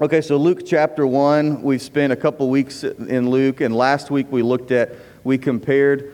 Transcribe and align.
Okay, 0.00 0.22
so 0.22 0.38
Luke 0.38 0.66
chapter 0.66 1.06
1, 1.06 1.62
we've 1.62 1.80
spent 1.80 2.12
a 2.12 2.16
couple 2.16 2.50
weeks 2.50 2.82
in 2.82 3.30
Luke, 3.30 3.60
and 3.60 3.72
last 3.72 4.10
week 4.10 4.26
we 4.28 4.42
looked 4.42 4.72
at, 4.72 4.90
we 5.22 5.38
compared 5.38 6.12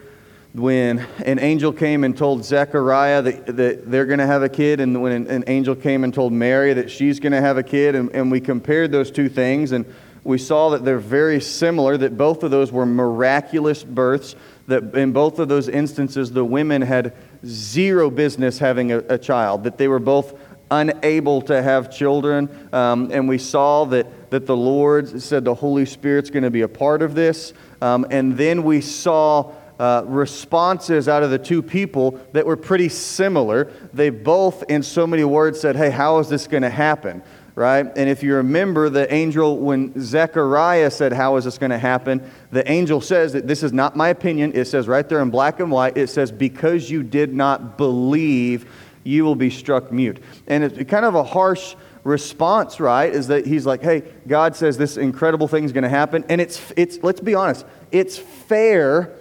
when 0.52 0.98
an 1.24 1.38
angel 1.38 1.72
came 1.72 2.04
and 2.04 2.14
told 2.14 2.44
Zechariah 2.44 3.22
that, 3.22 3.56
that 3.56 3.90
they're 3.90 4.04
going 4.04 4.18
to 4.18 4.26
have 4.26 4.42
a 4.42 4.50
kid, 4.50 4.80
and 4.80 5.00
when 5.00 5.12
an, 5.12 5.26
an, 5.28 5.44
angel 5.46 5.74
came 5.74 6.04
and 6.04 6.12
told 6.12 6.30
Mary 6.30 6.74
that 6.74 6.90
she's 6.90 7.20
going 7.20 7.32
to 7.32 7.40
have 7.40 7.56
a 7.56 7.62
kid, 7.62 7.94
and, 7.94 8.14
and 8.14 8.30
we 8.30 8.38
compared 8.38 8.92
those 8.92 9.10
two 9.10 9.30
things, 9.30 9.72
and 9.72 9.86
we 10.24 10.36
saw 10.36 10.68
that 10.68 10.84
they're 10.84 10.98
very 10.98 11.40
similar, 11.40 11.96
that 11.96 12.18
both 12.18 12.42
of 12.42 12.50
those 12.50 12.70
were 12.70 12.84
miraculous 12.84 13.82
births, 13.82 14.36
that 14.66 14.94
in 14.94 15.12
both 15.12 15.38
of 15.38 15.48
those 15.48 15.68
instances 15.68 16.32
the 16.32 16.44
women 16.44 16.82
had 16.82 17.14
zero 17.46 18.10
business 18.10 18.58
having 18.58 18.92
a, 18.92 18.98
a 18.98 19.16
child, 19.16 19.64
that 19.64 19.78
they 19.78 19.88
were 19.88 19.98
both 19.98 20.38
unable 20.70 21.42
to 21.42 21.62
have 21.62 21.90
children. 21.90 22.68
Um, 22.72 23.10
and 23.12 23.28
we 23.28 23.38
saw 23.38 23.84
that, 23.86 24.30
that 24.30 24.46
the 24.46 24.56
Lord 24.56 25.20
said 25.20 25.44
the 25.44 25.54
Holy 25.54 25.86
Spirit's 25.86 26.30
going 26.30 26.44
to 26.44 26.50
be 26.50 26.62
a 26.62 26.68
part 26.68 27.02
of 27.02 27.14
this. 27.14 27.52
Um, 27.82 28.06
and 28.10 28.36
then 28.36 28.62
we 28.62 28.80
saw 28.80 29.52
uh, 29.80 30.04
responses 30.06 31.08
out 31.08 31.22
of 31.22 31.30
the 31.30 31.38
two 31.38 31.62
people 31.62 32.20
that 32.32 32.44
were 32.44 32.56
pretty 32.56 32.90
similar. 32.90 33.72
They 33.94 34.10
both, 34.10 34.62
in 34.68 34.82
so 34.82 35.06
many 35.06 35.24
words, 35.24 35.58
said, 35.58 35.74
Hey, 35.74 35.88
how 35.88 36.18
is 36.18 36.28
this 36.28 36.46
going 36.46 36.62
to 36.62 36.70
happen? 36.70 37.22
Right? 37.54 37.86
And 37.96 38.08
if 38.08 38.22
you 38.22 38.34
remember, 38.34 38.90
the 38.90 39.12
angel, 39.12 39.56
when 39.56 39.98
Zechariah 39.98 40.90
said, 40.90 41.14
How 41.14 41.36
is 41.36 41.46
this 41.46 41.56
going 41.56 41.70
to 41.70 41.78
happen? 41.78 42.30
The 42.52 42.70
angel 42.70 43.00
says 43.00 43.32
that 43.32 43.46
this 43.46 43.62
is 43.62 43.72
not 43.72 43.96
my 43.96 44.10
opinion. 44.10 44.52
It 44.54 44.66
says 44.66 44.86
right 44.86 45.08
there 45.08 45.22
in 45.22 45.30
black 45.30 45.60
and 45.60 45.70
white, 45.70 45.96
it 45.96 46.08
says, 46.08 46.30
Because 46.30 46.90
you 46.90 47.02
did 47.02 47.32
not 47.32 47.78
believe 47.78 48.70
you 49.04 49.24
will 49.24 49.34
be 49.34 49.50
struck 49.50 49.90
mute. 49.90 50.22
And 50.46 50.64
it's 50.64 50.90
kind 50.90 51.04
of 51.04 51.14
a 51.14 51.24
harsh 51.24 51.74
response, 52.04 52.80
right? 52.80 53.12
Is 53.12 53.28
that 53.28 53.46
he's 53.46 53.66
like, 53.66 53.82
hey, 53.82 54.02
God 54.26 54.56
says 54.56 54.78
this 54.78 54.96
incredible 54.96 55.48
thing's 55.48 55.72
going 55.72 55.84
to 55.84 55.90
happen. 55.90 56.24
And 56.28 56.40
it's, 56.40 56.72
it's, 56.76 56.98
let's 57.02 57.20
be 57.20 57.34
honest, 57.34 57.66
it's 57.92 58.18
fair 58.18 59.14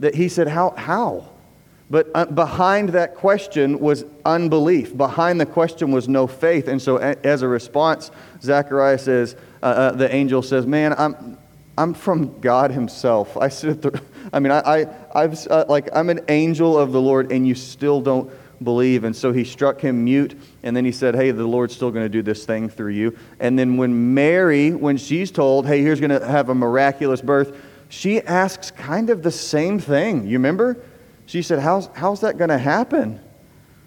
that 0.00 0.14
he 0.14 0.28
said, 0.28 0.48
how? 0.48 0.70
How? 0.76 1.28
But 1.92 2.08
uh, 2.14 2.24
behind 2.24 2.90
that 2.90 3.16
question 3.16 3.78
was 3.78 4.06
unbelief. 4.24 4.96
Behind 4.96 5.38
the 5.38 5.44
question 5.44 5.92
was 5.92 6.08
no 6.08 6.26
faith. 6.26 6.66
And 6.66 6.80
so, 6.80 6.96
as 6.96 7.42
a 7.42 7.48
response, 7.48 8.10
Zechariah 8.40 8.96
says, 8.96 9.36
uh, 9.62 9.66
uh, 9.66 9.92
the 9.92 10.12
angel 10.12 10.40
says, 10.40 10.66
Man, 10.66 10.94
I'm, 10.96 11.36
I'm 11.76 11.92
from 11.92 12.40
God 12.40 12.70
Himself. 12.70 13.36
I 13.36 13.50
sit 13.50 13.70
at 13.70 13.82
the, 13.82 14.02
I 14.32 14.40
mean, 14.40 14.52
I, 14.52 14.60
I, 14.60 14.86
I've, 15.14 15.46
uh, 15.48 15.66
like, 15.68 15.90
I'm 15.94 16.08
an 16.08 16.20
angel 16.30 16.78
of 16.78 16.92
the 16.92 17.00
Lord, 17.00 17.30
and 17.30 17.46
you 17.46 17.54
still 17.54 18.00
don't 18.00 18.32
believe. 18.62 19.04
And 19.04 19.14
so 19.14 19.32
he 19.32 19.44
struck 19.44 19.80
him 19.80 20.04
mute, 20.04 20.38
and 20.62 20.76
then 20.76 20.84
he 20.84 20.92
said, 20.92 21.14
Hey, 21.14 21.30
the 21.30 21.46
Lord's 21.46 21.74
still 21.74 21.90
going 21.90 22.04
to 22.04 22.08
do 22.08 22.22
this 22.22 22.44
thing 22.44 22.68
through 22.68 22.92
you. 22.92 23.16
And 23.40 23.58
then 23.58 23.76
when 23.76 24.14
Mary, 24.14 24.72
when 24.72 24.96
she's 24.96 25.30
told, 25.30 25.66
Hey, 25.66 25.82
here's 25.82 26.00
going 26.00 26.10
to 26.10 26.26
have 26.26 26.48
a 26.48 26.54
miraculous 26.54 27.20
birth, 27.20 27.56
she 27.88 28.20
asks 28.22 28.70
kind 28.70 29.10
of 29.10 29.22
the 29.22 29.30
same 29.30 29.78
thing. 29.78 30.26
You 30.26 30.34
remember? 30.34 30.78
She 31.26 31.42
said, 31.42 31.58
How's, 31.58 31.88
how's 31.94 32.20
that 32.20 32.38
going 32.38 32.50
to 32.50 32.58
happen? 32.58 33.20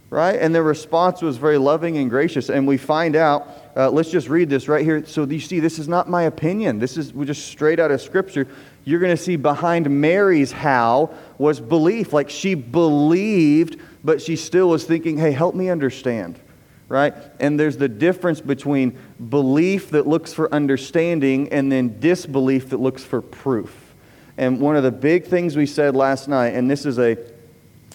Right? 0.10 0.40
And 0.40 0.54
the 0.54 0.62
response 0.62 1.22
was 1.22 1.38
very 1.38 1.58
loving 1.58 1.98
and 1.98 2.10
gracious. 2.10 2.50
And 2.50 2.68
we 2.68 2.78
find 2.78 3.16
out, 3.16 3.48
uh, 3.76 3.90
let's 3.90 4.12
just 4.12 4.30
read 4.30 4.50
this 4.50 4.68
right 4.68 4.86
here. 4.86 5.06
So 5.06 5.26
you 5.26 5.40
see, 5.40 5.60
this 5.60 5.80
is 5.80 5.88
not 5.88 6.10
my 6.10 6.24
opinion. 6.24 6.80
This 6.80 6.96
is 6.96 7.12
just 7.12 7.48
straight 7.48 7.80
out 7.80 7.92
of 7.92 8.02
Scripture. 8.02 8.48
You're 8.86 9.00
going 9.00 9.16
to 9.16 9.22
see 9.22 9.36
behind 9.36 9.90
Mary's 9.90 10.52
how 10.54 11.14
was 11.38 11.60
belief. 11.60 12.14
Like 12.14 12.30
she 12.30 12.56
believed 12.56 13.82
but 14.06 14.22
she 14.22 14.36
still 14.36 14.70
was 14.70 14.86
thinking, 14.86 15.18
hey, 15.18 15.32
help 15.32 15.56
me 15.56 15.68
understand, 15.68 16.40
right? 16.88 17.16
And 17.40 17.60
there's 17.60 17.76
the 17.76 17.90
difference 17.90 18.40
between 18.40 18.98
belief 19.30 19.90
that 19.90 20.06
looks 20.06 20.32
for 20.32 20.54
understanding 20.54 21.52
and 21.52 21.72
then 21.72 22.00
disbelief 22.00 22.70
that 22.70 22.78
looks 22.78 23.04
for 23.04 23.20
proof. 23.20 23.96
And 24.38 24.60
one 24.60 24.76
of 24.76 24.84
the 24.84 24.92
big 24.92 25.26
things 25.26 25.58
we 25.58 25.66
said 25.66 25.96
last 25.96 26.28
night, 26.28 26.50
and 26.50 26.70
this 26.70 26.86
is 26.86 27.00
a 27.00 27.18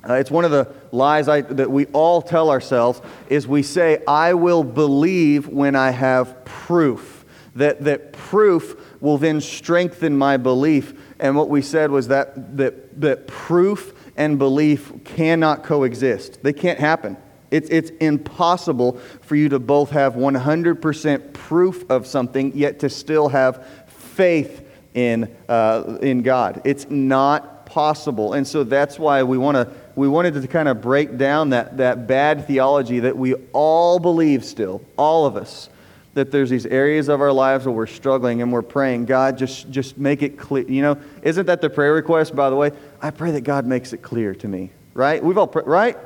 uh, 0.09 0.15
it's 0.15 0.31
one 0.31 0.47
of 0.47 0.51
the 0.51 0.67
lies 0.93 1.29
I, 1.29 1.43
that 1.43 1.71
we 1.71 1.85
all 1.87 2.23
tell 2.23 2.49
ourselves 2.49 3.03
is 3.29 3.47
we 3.47 3.63
say, 3.63 4.03
I 4.09 4.33
will 4.33 4.65
believe 4.65 5.47
when 5.47 5.77
I 5.77 5.91
have 5.91 6.43
proof. 6.47 7.27
That, 7.57 7.85
that 7.85 8.15
proof 8.15 8.81
will 9.01 9.19
then 9.19 9.41
strengthen 9.41 10.17
my 10.17 10.37
belief. 10.37 10.95
And 11.19 11.37
what 11.37 11.49
we 11.49 11.63
said 11.63 11.91
was 11.91 12.09
that, 12.09 12.57
that, 12.57 13.01
that 13.01 13.27
proof 13.27 13.95
and 14.17 14.39
belief 14.39 14.93
cannot 15.05 15.65
coexist. 15.65 16.43
They 16.43 16.53
can't 16.53 16.79
happen. 16.79 17.17
It's, 17.51 17.69
it's 17.71 17.91
impossible 18.01 18.99
for 19.23 19.35
you 19.35 19.49
to 19.49 19.59
both 19.59 19.91
have 19.91 20.15
100% 20.15 21.33
proof 21.33 21.91
of 21.91 22.07
something, 22.07 22.57
yet 22.57 22.81
to 22.81 22.89
still 22.89 23.29
have 23.29 23.67
faith 23.89 24.67
in, 24.95 25.35
uh, 25.49 25.99
in 26.03 26.23
God. 26.23 26.61
It's 26.65 26.89
not 26.91 27.67
possible. 27.67 28.35
And 28.35 28.47
so 28.47 28.65
that's 28.65 28.99
why 28.99 29.23
we, 29.23 29.39
wanna, 29.39 29.73
we 29.97 30.09
wanted 30.09 30.35
to 30.35 30.47
kind 30.47 30.69
of 30.69 30.81
break 30.81 31.17
down 31.17 31.51
that, 31.51 31.79
that 31.79 32.07
bad 32.07 32.47
theology 32.47 33.01
that 33.01 33.17
we 33.17 33.35
all 33.53 33.99
believe 33.99 34.45
still, 34.45 34.83
all 34.97 35.27
of 35.27 35.37
us 35.37 35.69
that 36.15 36.33
there's 36.33 36.51
these 36.51 36.67
areas 36.67 37.09
of 37.09 37.21
our 37.21 37.33
lives 37.33 37.67
where 37.67 37.75
we're 37.75 37.87
struggling 37.87 38.43
and 38.43 38.53
we're 38.53 38.63
praying, 38.63 39.05
God, 39.05 39.39
just, 39.39 39.71
just 39.71 39.97
make 39.97 40.23
it 40.23 40.39
clear. 40.39 40.69
You 40.69 40.83
know, 40.83 40.99
isn't 41.23 41.47
that 41.47 41.61
the 41.61 41.71
prayer 41.71 41.93
request, 41.93 42.35
by 42.35 42.51
the 42.51 42.57
way? 42.57 42.73
I 43.01 43.11
pray 43.11 43.31
that 43.33 43.43
God 43.43 43.67
makes 43.67 43.93
it 43.93 43.99
clear 44.03 44.35
to 44.35 44.49
me, 44.49 44.71
right? 44.93 45.23
We've 45.23 45.39
all, 45.39 45.47
right? 45.47 45.97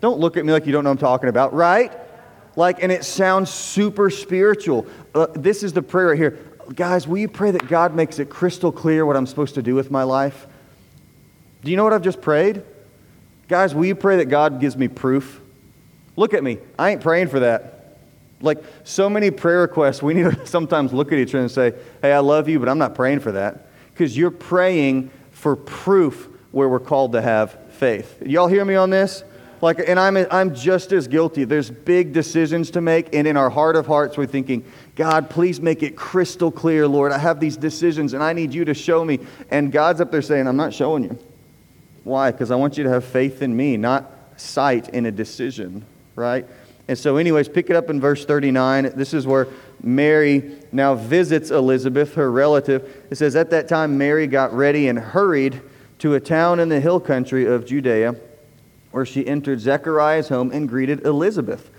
Don't 0.00 0.20
look 0.20 0.36
at 0.36 0.44
me 0.44 0.52
like 0.52 0.66
you 0.66 0.72
don't 0.72 0.84
know 0.84 0.90
I'm 0.90 0.98
talking 0.98 1.30
about, 1.30 1.54
right? 1.54 1.92
Like, 2.56 2.82
and 2.82 2.92
it 2.92 3.04
sounds 3.04 3.50
super 3.50 4.10
spiritual. 4.10 4.86
Uh, 5.14 5.28
this 5.32 5.62
is 5.62 5.72
the 5.72 5.82
prayer 5.82 6.08
right 6.08 6.18
here. 6.18 6.38
Guys, 6.74 7.08
will 7.08 7.18
you 7.18 7.28
pray 7.28 7.50
that 7.50 7.66
God 7.68 7.94
makes 7.94 8.18
it 8.18 8.28
crystal 8.28 8.70
clear 8.70 9.04
what 9.06 9.16
I'm 9.16 9.26
supposed 9.26 9.54
to 9.54 9.62
do 9.62 9.74
with 9.74 9.90
my 9.90 10.02
life? 10.02 10.46
Do 11.62 11.70
you 11.70 11.76
know 11.76 11.84
what 11.84 11.94
I've 11.94 12.02
just 12.02 12.20
prayed? 12.20 12.62
Guys, 13.48 13.74
will 13.74 13.86
you 13.86 13.94
pray 13.94 14.18
that 14.18 14.26
God 14.26 14.60
gives 14.60 14.76
me 14.76 14.88
proof? 14.88 15.40
Look 16.16 16.34
at 16.34 16.44
me. 16.44 16.58
I 16.78 16.90
ain't 16.90 17.00
praying 17.00 17.28
for 17.28 17.40
that. 17.40 17.73
Like 18.40 18.62
so 18.84 19.08
many 19.08 19.30
prayer 19.30 19.60
requests, 19.60 20.02
we 20.02 20.14
need 20.14 20.24
to 20.24 20.46
sometimes 20.46 20.92
look 20.92 21.12
at 21.12 21.18
each 21.18 21.30
other 21.30 21.40
and 21.40 21.50
say, 21.50 21.74
Hey, 22.02 22.12
I 22.12 22.18
love 22.18 22.48
you, 22.48 22.58
but 22.58 22.68
I'm 22.68 22.78
not 22.78 22.94
praying 22.94 23.20
for 23.20 23.32
that. 23.32 23.66
Because 23.92 24.16
you're 24.16 24.30
praying 24.30 25.10
for 25.30 25.56
proof 25.56 26.28
where 26.52 26.68
we're 26.68 26.80
called 26.80 27.12
to 27.12 27.22
have 27.22 27.58
faith. 27.70 28.22
Y'all 28.24 28.46
hear 28.46 28.64
me 28.64 28.74
on 28.76 28.90
this? 28.90 29.24
Like, 29.60 29.80
and 29.86 29.98
I'm, 29.98 30.16
I'm 30.30 30.54
just 30.54 30.92
as 30.92 31.08
guilty. 31.08 31.44
There's 31.44 31.70
big 31.70 32.12
decisions 32.12 32.70
to 32.72 32.80
make, 32.80 33.14
and 33.14 33.26
in 33.26 33.36
our 33.36 33.48
heart 33.48 33.76
of 33.76 33.86
hearts, 33.86 34.16
we're 34.18 34.26
thinking, 34.26 34.64
God, 34.94 35.30
please 35.30 35.60
make 35.60 35.82
it 35.82 35.96
crystal 35.96 36.50
clear, 36.50 36.86
Lord. 36.86 37.12
I 37.12 37.18
have 37.18 37.40
these 37.40 37.56
decisions, 37.56 38.12
and 38.12 38.22
I 38.22 38.34
need 38.34 38.52
you 38.52 38.66
to 38.66 38.74
show 38.74 39.04
me. 39.04 39.20
And 39.50 39.72
God's 39.72 40.02
up 40.02 40.10
there 40.10 40.20
saying, 40.20 40.46
I'm 40.46 40.56
not 40.58 40.74
showing 40.74 41.04
you. 41.04 41.18
Why? 42.04 42.30
Because 42.30 42.50
I 42.50 42.56
want 42.56 42.76
you 42.76 42.84
to 42.84 42.90
have 42.90 43.04
faith 43.04 43.40
in 43.40 43.56
me, 43.56 43.78
not 43.78 44.10
sight 44.36 44.90
in 44.90 45.06
a 45.06 45.10
decision, 45.10 45.84
right? 46.14 46.46
And 46.86 46.98
so, 46.98 47.16
anyways, 47.16 47.48
pick 47.48 47.70
it 47.70 47.76
up 47.76 47.88
in 47.88 48.00
verse 48.00 48.24
39. 48.26 48.92
This 48.94 49.14
is 49.14 49.26
where 49.26 49.48
Mary 49.82 50.58
now 50.70 50.94
visits 50.94 51.50
Elizabeth, 51.50 52.14
her 52.14 52.30
relative. 52.30 53.06
It 53.10 53.16
says, 53.16 53.36
At 53.36 53.50
that 53.50 53.68
time, 53.68 53.96
Mary 53.96 54.26
got 54.26 54.52
ready 54.52 54.88
and 54.88 54.98
hurried 54.98 55.62
to 56.00 56.14
a 56.14 56.20
town 56.20 56.60
in 56.60 56.68
the 56.68 56.80
hill 56.80 57.00
country 57.00 57.46
of 57.46 57.64
Judea, 57.64 58.16
where 58.90 59.06
she 59.06 59.26
entered 59.26 59.60
Zechariah's 59.60 60.28
home 60.28 60.50
and 60.52 60.68
greeted 60.68 61.06
Elizabeth. 61.06 61.70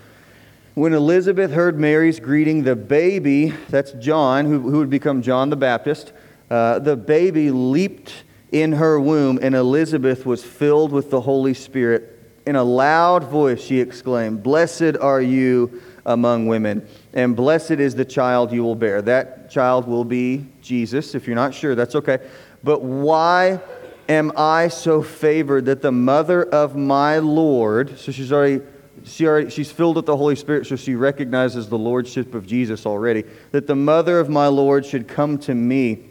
When 0.73 0.93
Elizabeth 0.93 1.51
heard 1.51 1.79
Mary's 1.79 2.19
greeting, 2.19 2.63
the 2.63 2.75
baby, 2.75 3.53
that's 3.69 3.91
John, 3.93 4.45
who, 4.45 4.59
who 4.59 4.79
would 4.79 4.89
become 4.89 5.22
John 5.22 5.49
the 5.49 5.55
Baptist, 5.55 6.11
uh, 6.49 6.79
the 6.79 6.97
baby 6.97 7.51
leaped 7.51 8.23
in 8.51 8.73
her 8.73 8.99
womb, 8.99 9.39
and 9.41 9.55
Elizabeth 9.55 10.25
was 10.25 10.43
filled 10.43 10.91
with 10.91 11.11
the 11.11 11.22
Holy 11.22 11.53
Spirit 11.53 12.14
in 12.45 12.56
a 12.56 12.63
loud 12.63 13.23
voice, 13.25 13.61
she 13.61 13.79
exclaimed, 13.79 14.44
Blessed 14.44 14.97
are 15.00 15.22
you 15.22 15.81
among 16.06 16.47
women, 16.47 16.88
and 17.13 17.35
blessed 17.35 17.72
is 17.72 17.95
the 17.95 18.06
child 18.06 18.51
you 18.51 18.63
will 18.63 18.75
bear. 18.75 19.01
That 19.01 19.50
child 19.50 19.88
will 19.88 20.05
be 20.05 20.46
Jesus. 20.61 21.16
If 21.16 21.25
you're 21.25 21.35
not 21.35 21.53
sure, 21.53 21.75
that's 21.75 21.96
okay. 21.96 22.19
But 22.64 22.81
why 22.81 23.59
am 24.08 24.31
I 24.37 24.67
so 24.67 25.02
favored 25.02 25.66
that 25.66 25.81
the 25.81 25.91
mother 25.91 26.43
of 26.43 26.75
my 26.75 27.17
Lord, 27.17 27.97
so 27.97 28.11
she's 28.11 28.31
already 28.31 28.61
she 29.03 29.28
already, 29.28 29.49
she's 29.49 29.72
filled 29.72 29.97
with 29.97 30.05
the 30.05 30.17
Holy 30.17 30.35
Spirit, 30.35 30.66
so 30.66 30.75
she 30.75 30.96
recognizes 30.96 31.69
the 31.69 31.78
lordship 31.78 32.34
of 32.34 32.47
Jesus 32.47 32.85
already. 32.85 33.23
That 33.52 33.67
the 33.67 33.75
mother 33.75 34.19
of 34.19 34.29
my 34.29 34.47
Lord 34.47 34.85
should 34.85 35.08
come 35.08 35.37
to 35.40 35.53
me. 35.53 36.05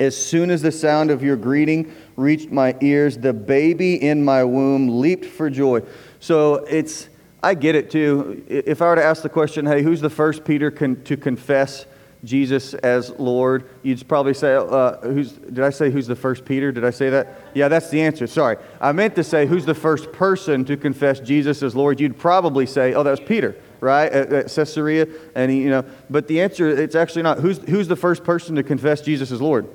As 0.00 0.16
soon 0.16 0.50
as 0.50 0.62
the 0.62 0.72
sound 0.72 1.10
of 1.10 1.22
your 1.22 1.36
greeting 1.36 1.94
reached 2.16 2.50
my 2.50 2.74
ears, 2.80 3.18
the 3.18 3.32
baby 3.32 3.94
in 4.02 4.24
my 4.24 4.42
womb 4.42 5.00
leaped 5.00 5.26
for 5.26 5.48
joy. 5.50 5.82
So 6.18 6.64
it's, 6.64 7.08
I 7.42 7.54
get 7.54 7.74
it 7.74 7.90
too. 7.90 8.42
If 8.48 8.82
I 8.82 8.86
were 8.86 8.96
to 8.96 9.04
ask 9.04 9.22
the 9.22 9.28
question, 9.28 9.66
hey, 9.66 9.82
who's 9.82 10.00
the 10.00 10.10
first 10.10 10.44
Peter 10.44 10.70
con- 10.70 11.02
to 11.04 11.16
confess 11.16 11.86
Jesus 12.24 12.74
as 12.74 13.10
Lord, 13.18 13.68
you'd 13.82 14.06
probably 14.08 14.34
say, 14.34 14.54
uh, 14.54 14.96
who's, 14.98 15.32
did 15.32 15.60
I 15.60 15.70
say 15.70 15.90
who's 15.90 16.06
the 16.06 16.16
first 16.16 16.44
Peter? 16.44 16.72
Did 16.72 16.84
I 16.84 16.90
say 16.90 17.10
that? 17.10 17.40
Yeah, 17.54 17.68
that's 17.68 17.90
the 17.90 18.00
answer. 18.02 18.26
Sorry. 18.26 18.56
I 18.80 18.92
meant 18.92 19.14
to 19.16 19.24
say 19.24 19.46
who's 19.46 19.64
the 19.64 19.74
first 19.74 20.12
person 20.12 20.64
to 20.66 20.76
confess 20.76 21.20
Jesus 21.20 21.62
as 21.62 21.74
Lord. 21.74 22.00
You'd 22.00 22.18
probably 22.18 22.66
say, 22.66 22.94
oh, 22.94 23.02
that 23.02 23.10
was 23.10 23.20
Peter. 23.20 23.56
right, 23.80 24.12
at, 24.12 24.32
at 24.32 24.54
Caesarea. 24.54 25.06
And 25.34 25.50
he, 25.50 25.62
you 25.62 25.70
know, 25.70 25.84
but 26.08 26.28
the 26.28 26.40
answer, 26.40 26.68
it's 26.68 26.94
actually 26.94 27.22
not. 27.22 27.38
Who's, 27.38 27.58
who's 27.58 27.88
the 27.88 27.96
first 27.96 28.24
person 28.24 28.54
to 28.56 28.62
confess 28.62 29.00
Jesus 29.00 29.32
as 29.32 29.40
Lord? 29.40 29.68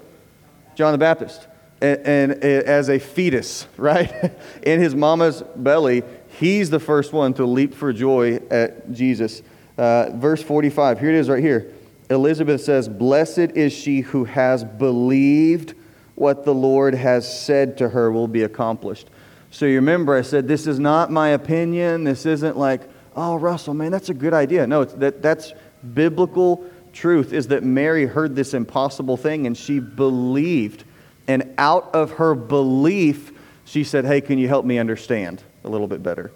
John 0.75 0.91
the 0.91 0.97
Baptist. 0.97 1.47
And, 1.81 1.99
and 2.05 2.31
as 2.43 2.89
a 2.89 2.99
fetus, 2.99 3.67
right, 3.77 4.31
in 4.63 4.79
his 4.79 4.95
mama's 4.95 5.43
belly, 5.55 6.03
he's 6.39 6.69
the 6.69 6.79
first 6.79 7.13
one 7.13 7.33
to 7.35 7.45
leap 7.45 7.73
for 7.73 7.91
joy 7.91 8.35
at 8.49 8.91
Jesus. 8.91 9.41
Uh, 9.77 10.11
verse 10.15 10.41
45, 10.41 10.99
here 10.99 11.09
it 11.09 11.15
is 11.15 11.29
right 11.29 11.43
here. 11.43 11.73
Elizabeth 12.09 12.61
says, 12.61 12.87
Blessed 12.87 13.51
is 13.55 13.73
she 13.73 14.01
who 14.01 14.25
has 14.25 14.63
believed 14.63 15.73
what 16.15 16.45
the 16.45 16.53
Lord 16.53 16.93
has 16.93 17.45
said 17.45 17.77
to 17.79 17.89
her 17.89 18.11
will 18.11 18.27
be 18.27 18.43
accomplished. 18.43 19.09
So 19.51 19.65
you 19.65 19.75
remember, 19.75 20.15
I 20.15 20.21
said, 20.21 20.47
This 20.47 20.67
is 20.67 20.79
not 20.79 21.11
my 21.11 21.29
opinion. 21.29 22.03
This 22.03 22.25
isn't 22.25 22.57
like, 22.57 22.81
oh, 23.15 23.35
Russell, 23.35 23.73
man, 23.73 23.91
that's 23.91 24.09
a 24.09 24.13
good 24.13 24.33
idea. 24.33 24.67
No, 24.67 24.85
that, 24.85 25.21
that's 25.21 25.53
biblical 25.93 26.65
truth 26.95 27.33
is 27.33 27.47
that 27.49 27.63
Mary 27.63 28.05
heard 28.05 28.35
this 28.35 28.53
impossible 28.53 29.17
thing 29.17 29.45
and 29.45 29.55
she 29.55 29.79
believed. 29.79 30.83
And 31.27 31.53
out 31.57 31.93
of 31.93 32.11
her 32.11 32.33
belief, 32.33 33.31
she 33.65 33.83
said, 33.83 34.05
Hey, 34.05 34.21
can 34.21 34.39
you 34.39 34.47
help 34.47 34.65
me 34.65 34.79
understand 34.79 35.43
a 35.63 35.69
little 35.69 35.87
bit 35.87 36.01
better? 36.01 36.31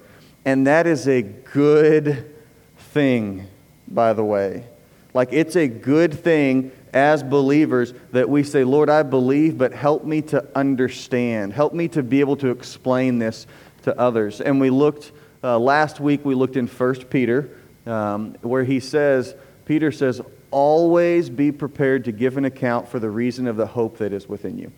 And 0.45 0.67
that 0.67 0.87
is 0.87 1.07
a 1.07 1.21
good 1.21 2.33
thing, 2.77 3.47
by 3.87 4.13
the 4.13 4.23
way. 4.23 4.65
Like, 5.13 5.29
it's 5.31 5.55
a 5.55 5.67
good 5.67 6.13
thing 6.13 6.71
as 6.93 7.23
believers 7.23 7.93
that 8.11 8.29
we 8.29 8.43
say, 8.43 8.63
Lord, 8.63 8.89
I 8.89 9.03
believe, 9.03 9.57
but 9.57 9.73
help 9.73 10.05
me 10.05 10.21
to 10.23 10.45
understand. 10.55 11.53
Help 11.53 11.73
me 11.73 11.87
to 11.89 12.03
be 12.03 12.19
able 12.19 12.37
to 12.37 12.49
explain 12.49 13.19
this 13.19 13.47
to 13.83 13.97
others. 13.99 14.41
And 14.41 14.59
we 14.59 14.69
looked, 14.69 15.11
uh, 15.43 15.57
last 15.59 15.99
week, 15.99 16.25
we 16.25 16.35
looked 16.35 16.57
in 16.57 16.67
1 16.67 16.95
Peter, 17.05 17.49
um, 17.85 18.35
where 18.41 18.63
he 18.63 18.79
says, 18.79 19.35
Peter 19.65 19.91
says, 19.91 20.21
always 20.51 21.29
be 21.29 21.51
prepared 21.51 22.05
to 22.05 22.11
give 22.11 22.37
an 22.37 22.45
account 22.45 22.87
for 22.87 22.99
the 22.99 23.09
reason 23.09 23.47
of 23.47 23.55
the 23.55 23.67
hope 23.67 23.97
that 23.97 24.13
is 24.13 24.27
within 24.27 24.57
you. 24.57 24.71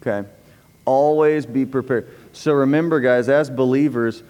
Okay? 0.00 0.28
Always 0.84 1.46
be 1.46 1.66
prepared. 1.66 2.08
So 2.32 2.52
remember, 2.52 3.00
guys, 3.00 3.28
as 3.28 3.50
believers, 3.50 4.22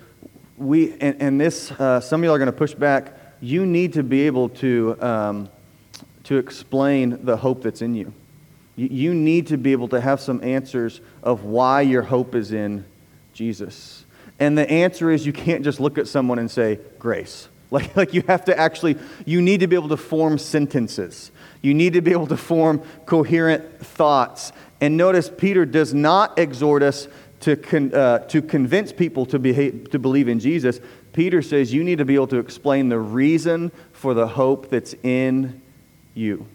we, 0.57 0.93
and, 1.01 1.21
and 1.21 1.41
this, 1.41 1.71
uh, 1.73 2.01
some 2.01 2.21
of 2.21 2.25
y'all 2.25 2.35
are 2.35 2.39
going 2.39 2.47
to 2.47 2.53
push 2.53 2.75
back 2.75 3.17
you 3.41 3.65
need 3.65 3.95
to 3.95 4.03
be 4.03 4.27
able 4.27 4.51
to, 4.51 4.97
um, 5.03 5.49
to 6.25 6.37
explain 6.37 7.25
the 7.25 7.37
hope 7.37 7.63
that's 7.63 7.83
in 7.83 7.95
you. 7.95 8.13
you. 8.77 8.89
You 8.89 9.15
need 9.15 9.47
to 9.49 9.57
be 9.57 9.73
able 9.73 9.89
to 9.89 10.01
have 10.01 10.21
some 10.21 10.45
answers 10.45 11.01
of 11.23 11.45
why 11.45 11.81
your 11.81 12.03
hope 12.03 12.35
is 12.35 12.53
in 12.53 12.85
Jesus. 13.33 14.05
And 14.39 14.57
the 14.57 14.71
answer 14.71 15.11
is 15.11 15.27
you 15.27 15.33
can't 15.33 15.65
just 15.65 15.81
look 15.81 15.99
at 15.99 16.07
someone 16.07 16.39
and 16.39 16.51
say, 16.51 16.79
grace. 16.99 17.49
Like, 17.73 17.97
like 17.97 18.15
you 18.15 18.25
have 18.27 18.47
to 18.47 18.59
actually, 18.59 18.99
you 19.25 19.41
need 19.41 19.61
to 19.61 19.69
be 19.69 19.77
able 19.77 19.91
to 19.91 19.97
form 19.97 20.39
sentences. 20.39 21.31
You 21.63 21.73
need 21.73 21.93
to 21.93 22.01
be 22.01 22.11
able 22.11 22.27
to 22.27 22.37
form 22.37 22.83
coherent 23.07 23.87
thoughts. 23.87 24.51
And 24.81 24.97
notice 24.97 25.31
Peter 25.31 25.65
does 25.65 25.95
not 25.95 26.37
exhort 26.37 26.83
us 26.83 27.07
to, 27.41 27.55
con, 27.55 27.95
uh, 27.95 28.21
to 28.27 28.43
convince 28.43 28.93
people 28.93 29.25
to, 29.27 29.39
behave, 29.39 29.91
to 29.91 30.01
believe 30.01 30.29
in 30.29 30.41
Jesus. 30.41 30.81
Peter 31.13 31.43
says 31.43 31.73
you 31.73 31.85
need 31.85 31.99
to 31.99 32.05
be 32.05 32.15
able 32.15 32.27
to 32.29 32.39
explain 32.39 32.89
the 32.89 32.99
reason 32.99 33.71
for 33.93 34.15
the 34.15 34.27
hope 34.27 34.69
that's 34.69 34.95
in 35.03 35.61
you, 36.15 36.47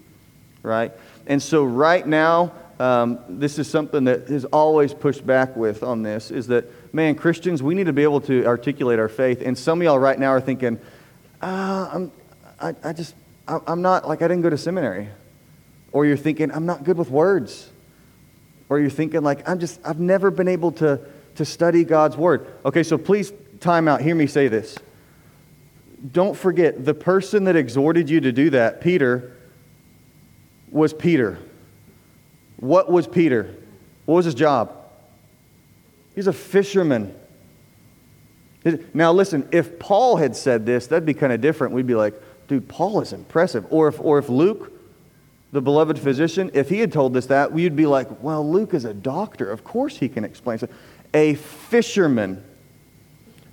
right? 0.63 0.91
And 1.27 1.41
so, 1.41 1.63
right 1.63 2.05
now, 2.05 2.53
um, 2.79 3.19
this 3.29 3.57
is 3.57 3.69
something 3.69 4.03
that 4.03 4.29
is 4.29 4.45
always 4.45 4.93
pushed 4.93 5.25
back 5.25 5.55
with 5.55 5.81
on 5.81 6.03
this 6.03 6.29
is 6.29 6.47
that, 6.47 6.65
man, 6.93 7.15
Christians, 7.15 7.63
we 7.63 7.73
need 7.73 7.85
to 7.85 7.93
be 7.93 8.03
able 8.03 8.21
to 8.21 8.45
articulate 8.45 8.99
our 8.99 9.07
faith. 9.07 9.41
And 9.41 9.57
some 9.57 9.79
of 9.79 9.85
y'all 9.85 9.99
right 9.99 10.19
now 10.19 10.29
are 10.29 10.41
thinking, 10.41 10.79
uh, 11.41 11.89
I'm, 11.93 12.11
I, 12.59 12.75
I 12.83 12.93
just, 12.93 13.15
I, 13.47 13.59
I'm 13.67 13.81
not, 13.81 14.07
like, 14.07 14.21
I 14.21 14.27
didn't 14.27 14.43
go 14.43 14.49
to 14.49 14.57
seminary. 14.57 15.09
Or 15.91 16.05
you're 16.05 16.17
thinking, 16.17 16.51
I'm 16.51 16.65
not 16.65 16.83
good 16.83 16.97
with 16.97 17.09
words. 17.09 17.69
Or 18.69 18.79
you're 18.79 18.89
thinking, 18.89 19.23
like, 19.23 19.47
I'm 19.47 19.59
just, 19.59 19.79
I've 19.85 19.99
never 19.99 20.31
been 20.31 20.47
able 20.47 20.71
to, 20.73 20.99
to 21.35 21.45
study 21.45 21.83
God's 21.83 22.17
word. 22.17 22.47
Okay, 22.65 22.83
so 22.83 22.97
please 22.97 23.31
time 23.59 23.87
out. 23.87 24.01
Hear 24.01 24.15
me 24.15 24.27
say 24.27 24.47
this. 24.47 24.77
Don't 26.11 26.35
forget, 26.35 26.83
the 26.85 26.93
person 26.93 27.45
that 27.45 27.55
exhorted 27.55 28.09
you 28.09 28.19
to 28.21 28.31
do 28.31 28.49
that, 28.51 28.81
Peter, 28.81 29.37
was 30.69 30.93
Peter. 30.93 31.39
What 32.57 32.91
was 32.91 33.07
Peter? 33.07 33.55
What 34.05 34.15
was 34.15 34.25
his 34.25 34.35
job? 34.35 34.75
He's 36.13 36.27
a 36.27 36.33
fisherman. 36.33 37.15
Now, 38.93 39.11
listen, 39.11 39.47
if 39.51 39.77
Paul 39.77 40.17
had 40.17 40.35
said 40.35 40.65
this, 40.65 40.87
that'd 40.87 41.05
be 41.05 41.13
kind 41.13 41.31
of 41.31 41.39
different. 41.39 41.73
We'd 41.73 41.85
be 41.85 41.95
like, 41.95 42.19
dude, 42.47 42.67
Paul 42.67 43.01
is 43.01 43.13
impressive. 43.13 43.65
Or 43.69 43.87
if, 43.87 44.01
or 44.01 44.17
if 44.17 44.27
Luke, 44.27 44.71
the 45.51 45.61
beloved 45.61 45.99
physician, 45.99 46.49
if 46.53 46.69
he 46.69 46.79
had 46.79 46.91
told 46.91 47.15
us 47.15 47.27
that, 47.27 47.51
we'd 47.51 47.75
be 47.75 47.85
like, 47.85 48.23
well, 48.23 48.47
Luke 48.47 48.73
is 48.73 48.85
a 48.85 48.93
doctor. 48.93 49.49
Of 49.49 49.63
course 49.63 49.97
he 49.97 50.09
can 50.09 50.23
explain. 50.23 50.57
So, 50.57 50.67
a 51.13 51.35
fisherman 51.35 52.43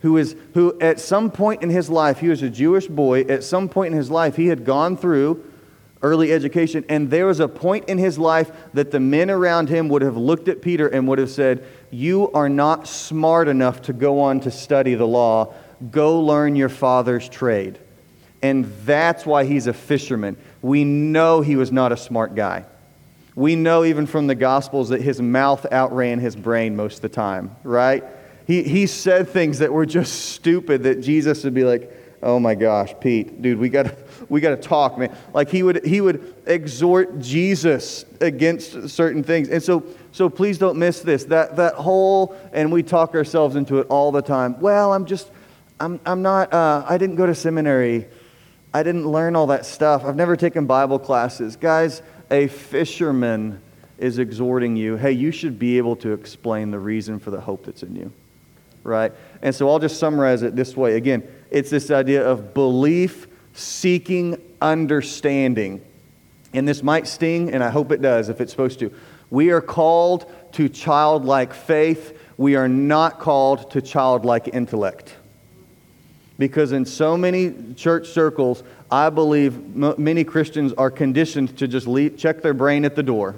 who, 0.01 0.17
is, 0.17 0.35
who 0.55 0.79
at 0.81 0.99
some 0.99 1.31
point 1.31 1.63
in 1.63 1.71
his 1.71 1.91
life, 1.91 2.19
he 2.19 2.29
was 2.29 2.43
a 2.43 2.51
Jewish 2.51 2.89
boy, 2.89 3.21
at 3.23 3.45
some 3.45 3.69
point 3.69 3.93
in 3.93 3.99
his 3.99 4.11
life, 4.11 4.35
he 4.35 4.49
had 4.49 4.65
gone 4.65 4.97
through 4.97 5.45
early 6.03 6.33
education, 6.33 6.85
and 6.89 7.11
there 7.11 7.27
was 7.27 7.39
a 7.39 7.47
point 7.47 7.85
in 7.89 7.99
his 7.99 8.19
life 8.19 8.51
that 8.75 8.91
the 8.91 8.99
men 8.99 9.31
around 9.31 9.69
him 9.69 9.89
would 9.89 10.03
have 10.03 10.17
looked 10.17 10.49
at 10.49 10.61
Peter 10.61 10.89
and 10.89 11.07
would 11.07 11.19
have 11.19 11.31
said, 11.31 11.65
You 11.93 12.33
are 12.33 12.49
not 12.49 12.89
smart 12.89 13.49
enough 13.49 13.83
to 13.83 13.93
go 13.93 14.21
on 14.21 14.41
to 14.41 14.51
study 14.51 14.95
the 14.95 15.07
law. 15.07 15.53
Go 15.91 16.21
learn 16.21 16.57
your 16.57 16.71
father's 16.71 17.29
trade. 17.29 17.79
And 18.43 18.65
that's 18.87 19.27
why 19.27 19.45
he's 19.45 19.67
a 19.67 19.75
fisherman. 19.75 20.39
We 20.63 20.85
know 20.85 21.43
he 21.43 21.55
was 21.55 21.71
not 21.71 21.93
a 21.93 21.97
smart 21.99 22.35
guy. 22.35 22.65
We 23.35 23.57
know 23.57 23.85
even 23.85 24.07
from 24.07 24.27
the 24.27 24.35
Gospels 24.35 24.89
that 24.89 25.03
his 25.03 25.21
mouth 25.21 25.67
outran 25.71 26.19
his 26.19 26.35
brain 26.35 26.77
most 26.77 26.97
of 26.97 27.03
the 27.03 27.09
time, 27.11 27.55
right? 27.63 28.03
He, 28.47 28.63
he 28.63 28.87
said 28.87 29.29
things 29.29 29.59
that 29.59 29.71
were 29.71 29.87
just 29.87 30.31
stupid 30.31 30.85
that 30.85 31.03
Jesus 31.03 31.45
would 31.45 31.55
be 31.55 31.65
like, 31.65 31.91
oh 32.23 32.39
my 32.39 32.55
gosh, 32.55 32.95
Pete, 33.01 33.43
dude, 33.43 33.59
we 33.59 33.69
got 33.69 33.95
we 34.29 34.41
got 34.41 34.51
to 34.51 34.57
talk, 34.57 34.97
man. 34.97 35.15
Like 35.35 35.51
he 35.51 35.63
would 35.63 35.85
he 35.85 36.01
would 36.01 36.35
exhort 36.47 37.19
Jesus 37.19 38.05
against 38.21 38.89
certain 38.89 39.23
things. 39.23 39.49
And 39.49 39.63
so 39.63 39.85
so 40.13 40.29
please 40.29 40.59
don't 40.59 40.79
miss 40.79 41.01
this. 41.01 41.25
That 41.25 41.57
that 41.57 41.75
whole 41.75 42.37
and 42.53 42.71
we 42.71 42.83
talk 42.83 43.15
ourselves 43.15 43.57
into 43.57 43.79
it 43.79 43.87
all 43.89 44.13
the 44.13 44.23
time. 44.23 44.61
Well, 44.61 44.93
I'm 44.93 45.07
just 45.07 45.31
I'm 45.81 45.99
I'm 46.07 46.23
not 46.23 46.53
uh, 46.53 46.85
I 46.89 46.99
didn't 46.99 47.17
go 47.17 47.27
to 47.27 47.35
seminary. 47.35 48.07
I 48.75 48.83
didn't 48.83 49.07
learn 49.07 49.37
all 49.37 49.49
that 49.49 49.67
stuff. 49.67 50.05
I've 50.05 50.17
never 50.17 50.37
taken 50.37 50.67
Bible 50.67 50.99
classes. 50.99 51.57
Guys, 51.57 52.03
a 52.31 52.47
fisherman 52.47 53.61
is 53.99 54.19
exhorting 54.19 54.77
you, 54.77 54.97
hey, 54.97 55.13
you 55.13 55.31
should 55.31 55.59
be 55.59 55.77
able 55.77 55.95
to 55.97 56.13
explain 56.13 56.71
the 56.71 56.79
reason 56.79 57.19
for 57.19 57.31
the 57.31 57.41
hope 57.41 57.67
that's 57.67 57.83
in 57.83 57.95
you 57.95 58.13
right? 58.85 59.13
And 59.43 59.55
so 59.55 59.69
I'll 59.69 59.79
just 59.79 59.99
summarize 59.99 60.43
it 60.43 60.57
this 60.57 60.77
way. 60.77 60.97
Again, 60.97 61.27
it's 61.51 61.71
this 61.71 61.91
idea 61.91 62.27
of 62.27 62.55
belief 62.55 63.27
seeking 63.55 64.41
understanding. 64.61 65.85
And 66.53 66.67
this 66.69 66.83
might 66.83 67.07
sting, 67.07 67.53
and 67.53 67.63
I 67.63 67.71
hope 67.71 67.93
it 67.93 68.03
does 68.03 68.29
if 68.29 68.41
it's 68.41 68.53
supposed 68.53 68.79
to. 68.81 68.93
We 69.33 69.51
are 69.51 69.63
called 69.63 70.31
to 70.53 70.69
childlike 70.69 71.55
faith. 71.55 72.19
We 72.37 72.55
are 72.55 72.69
not 72.69 73.19
called 73.19 73.71
to 73.71 73.81
childlike 73.81 74.49
intellect. 74.49 75.17
Because 76.39 76.73
in 76.73 76.85
so 76.85 77.17
many 77.17 77.55
church 77.75 78.09
circles, 78.09 78.63
I 78.91 79.09
believe 79.09 79.55
m- 79.55 79.95
many 79.97 80.23
Christians 80.23 80.75
are 80.75 80.91
conditioned 80.91 81.57
to 81.57 81.67
just 81.67 81.87
leave, 81.87 82.19
check 82.19 82.43
their 82.43 82.53
brain 82.53 82.85
at 82.85 82.95
the 82.95 83.03
door, 83.03 83.37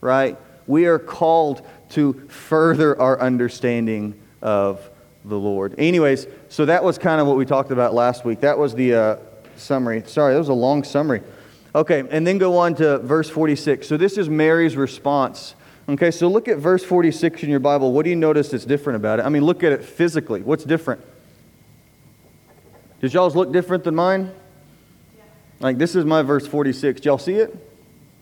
right? 0.00 0.36
We 0.66 0.86
are 0.86 0.98
called 0.98 1.64
to 1.90 2.14
further 2.28 3.00
our 3.00 3.20
understanding 3.20 4.20
of 4.40 4.90
the 5.24 5.38
Lord. 5.38 5.76
Anyways, 5.78 6.26
so 6.48 6.64
that 6.64 6.82
was 6.82 6.98
kind 6.98 7.20
of 7.20 7.28
what 7.28 7.36
we 7.36 7.46
talked 7.46 7.70
about 7.70 7.94
last 7.94 8.24
week. 8.24 8.40
That 8.40 8.58
was 8.58 8.74
the 8.74 8.94
uh, 8.94 9.16
summary. 9.54 10.02
Sorry, 10.04 10.32
that 10.32 10.38
was 10.40 10.48
a 10.48 10.52
long 10.52 10.82
summary. 10.82 11.22
Okay, 11.74 12.04
and 12.10 12.26
then 12.26 12.38
go 12.38 12.58
on 12.58 12.74
to 12.76 12.98
verse 12.98 13.30
46. 13.30 13.86
So 13.86 13.96
this 13.96 14.18
is 14.18 14.28
Mary's 14.28 14.76
response. 14.76 15.54
Okay, 15.88 16.10
so 16.10 16.28
look 16.28 16.46
at 16.46 16.58
verse 16.58 16.84
46 16.84 17.42
in 17.42 17.50
your 17.50 17.60
Bible. 17.60 17.92
What 17.92 18.04
do 18.04 18.10
you 18.10 18.16
notice 18.16 18.50
that's 18.50 18.64
different 18.64 18.96
about 18.96 19.20
it? 19.20 19.26
I 19.26 19.30
mean, 19.30 19.44
look 19.44 19.64
at 19.64 19.72
it 19.72 19.84
physically. 19.84 20.42
What's 20.42 20.64
different? 20.64 21.02
Does 23.00 23.12
y'all's 23.14 23.34
look 23.34 23.52
different 23.52 23.84
than 23.84 23.94
mine? 23.94 24.32
Like, 25.60 25.78
this 25.78 25.96
is 25.96 26.04
my 26.04 26.22
verse 26.22 26.46
46. 26.46 27.00
Do 27.00 27.08
y'all 27.08 27.18
see 27.18 27.34
it? 27.34 27.56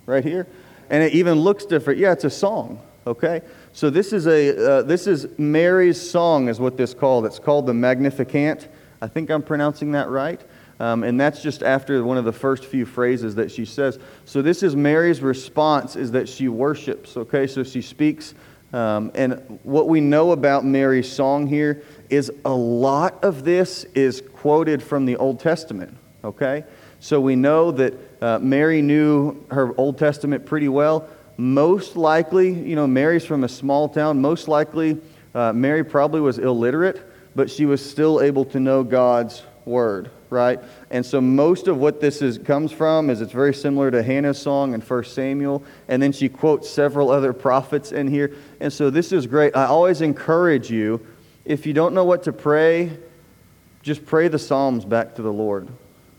Right 0.06 0.24
here? 0.24 0.46
And 0.88 1.02
it 1.02 1.12
even 1.12 1.38
looks 1.40 1.64
different. 1.64 1.98
Yeah, 1.98 2.12
it's 2.12 2.24
a 2.24 2.30
song. 2.30 2.80
Okay? 3.06 3.42
So 3.72 3.90
this 3.90 4.12
is 4.12 4.26
a 4.26 4.78
uh, 4.78 4.82
this 4.82 5.06
is 5.06 5.26
Mary's 5.38 6.00
song, 6.00 6.48
is 6.48 6.60
what 6.60 6.76
this 6.76 6.94
called. 6.94 7.26
It's 7.26 7.38
called 7.38 7.66
the 7.66 7.74
Magnificat. 7.74 8.72
I 9.02 9.06
think 9.06 9.30
I'm 9.30 9.42
pronouncing 9.42 9.92
that 9.92 10.08
right. 10.08 10.40
Um, 10.80 11.04
and 11.04 11.20
that's 11.20 11.42
just 11.42 11.62
after 11.62 12.02
one 12.02 12.16
of 12.16 12.24
the 12.24 12.32
first 12.32 12.64
few 12.64 12.86
phrases 12.86 13.34
that 13.34 13.52
she 13.52 13.66
says. 13.66 13.98
So 14.24 14.40
this 14.40 14.62
is 14.62 14.74
Mary's 14.74 15.20
response: 15.20 15.94
is 15.94 16.12
that 16.12 16.28
she 16.28 16.48
worships. 16.48 17.16
Okay, 17.16 17.46
so 17.46 17.62
she 17.62 17.82
speaks. 17.82 18.34
Um, 18.72 19.10
and 19.14 19.58
what 19.64 19.88
we 19.88 20.00
know 20.00 20.30
about 20.30 20.64
Mary's 20.64 21.10
song 21.10 21.46
here 21.46 21.82
is 22.08 22.32
a 22.44 22.54
lot 22.54 23.22
of 23.24 23.44
this 23.44 23.84
is 23.94 24.22
quoted 24.36 24.82
from 24.82 25.06
the 25.06 25.16
Old 25.16 25.40
Testament, 25.40 25.96
okay? 26.22 26.64
So 27.00 27.20
we 27.20 27.34
know 27.34 27.72
that 27.72 27.94
uh, 28.22 28.38
Mary 28.38 28.80
knew 28.80 29.44
her 29.50 29.74
Old 29.78 29.98
Testament 29.98 30.46
pretty 30.46 30.68
well. 30.68 31.08
Most 31.36 31.96
likely, 31.96 32.52
you 32.52 32.76
know, 32.76 32.86
Mary's 32.86 33.24
from 33.24 33.42
a 33.42 33.48
small 33.48 33.88
town. 33.88 34.20
Most 34.20 34.46
likely, 34.46 35.00
uh, 35.34 35.52
Mary 35.52 35.82
probably 35.82 36.20
was 36.20 36.38
illiterate, 36.38 37.02
but 37.34 37.50
she 37.50 37.66
was 37.66 37.84
still 37.84 38.20
able 38.20 38.44
to 38.46 38.60
know 38.60 38.84
God's 38.84 39.42
word, 39.70 40.10
right? 40.28 40.60
And 40.90 41.06
so 41.06 41.20
most 41.20 41.68
of 41.68 41.78
what 41.78 42.00
this 42.00 42.20
is, 42.20 42.36
comes 42.36 42.72
from 42.72 43.08
is 43.08 43.22
it's 43.22 43.32
very 43.32 43.54
similar 43.54 43.90
to 43.90 44.02
Hannah's 44.02 44.38
song 44.38 44.74
in 44.74 44.80
1 44.80 45.04
Samuel. 45.04 45.64
And 45.88 46.02
then 46.02 46.12
she 46.12 46.28
quotes 46.28 46.68
several 46.68 47.10
other 47.10 47.32
prophets 47.32 47.92
in 47.92 48.08
here. 48.08 48.34
And 48.60 48.72
so 48.72 48.90
this 48.90 49.12
is 49.12 49.26
great. 49.26 49.56
I 49.56 49.66
always 49.66 50.02
encourage 50.02 50.70
you, 50.70 51.06
if 51.44 51.64
you 51.64 51.72
don't 51.72 51.94
know 51.94 52.04
what 52.04 52.24
to 52.24 52.32
pray, 52.32 52.90
just 53.82 54.04
pray 54.04 54.28
the 54.28 54.38
Psalms 54.38 54.84
back 54.84 55.14
to 55.14 55.22
the 55.22 55.32
Lord. 55.32 55.68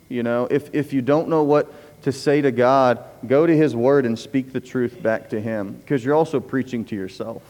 You 0.10 0.24
know, 0.24 0.48
if, 0.50 0.74
if 0.74 0.94
you 0.94 1.02
don't 1.02 1.28
know 1.28 1.44
what 1.44 1.72
to 2.04 2.12
say 2.12 2.42
to 2.42 2.52
God, 2.52 3.04
go 3.28 3.46
to 3.46 3.56
His 3.56 3.76
Word 3.76 4.06
and 4.06 4.18
speak 4.18 4.52
the 4.52 4.60
truth 4.60 5.04
back 5.04 5.30
to 5.30 5.40
Him 5.40 5.74
because 5.74 6.04
you're 6.04 6.16
also 6.16 6.40
preaching 6.40 6.84
to 6.86 6.96
yourself. 6.96 7.44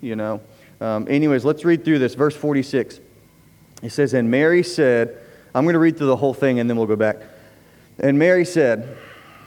You 0.00 0.16
know. 0.16 0.40
Um, 0.80 1.08
anyways, 1.08 1.44
let's 1.44 1.64
read 1.64 1.84
through 1.84 1.98
this. 1.98 2.14
Verse 2.14 2.36
46. 2.36 3.00
It 3.82 3.90
says, 3.90 4.14
And 4.14 4.30
Mary 4.30 4.62
said, 4.62 5.18
I'm 5.58 5.64
going 5.64 5.72
to 5.72 5.80
read 5.80 5.98
through 5.98 6.06
the 6.06 6.16
whole 6.16 6.34
thing 6.34 6.60
and 6.60 6.70
then 6.70 6.76
we'll 6.76 6.86
go 6.86 6.94
back. 6.94 7.16
And 7.98 8.16
Mary 8.16 8.44
said, 8.44 8.96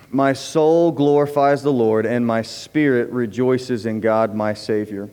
My 0.10 0.34
soul 0.34 0.92
glorifies 0.92 1.64
the 1.64 1.72
Lord, 1.72 2.06
and 2.06 2.28
my 2.28 2.42
spirit 2.42 3.10
rejoices 3.12 3.86
in 3.86 4.02
God 4.02 4.36
my 4.36 4.54
Savior. 4.54 5.10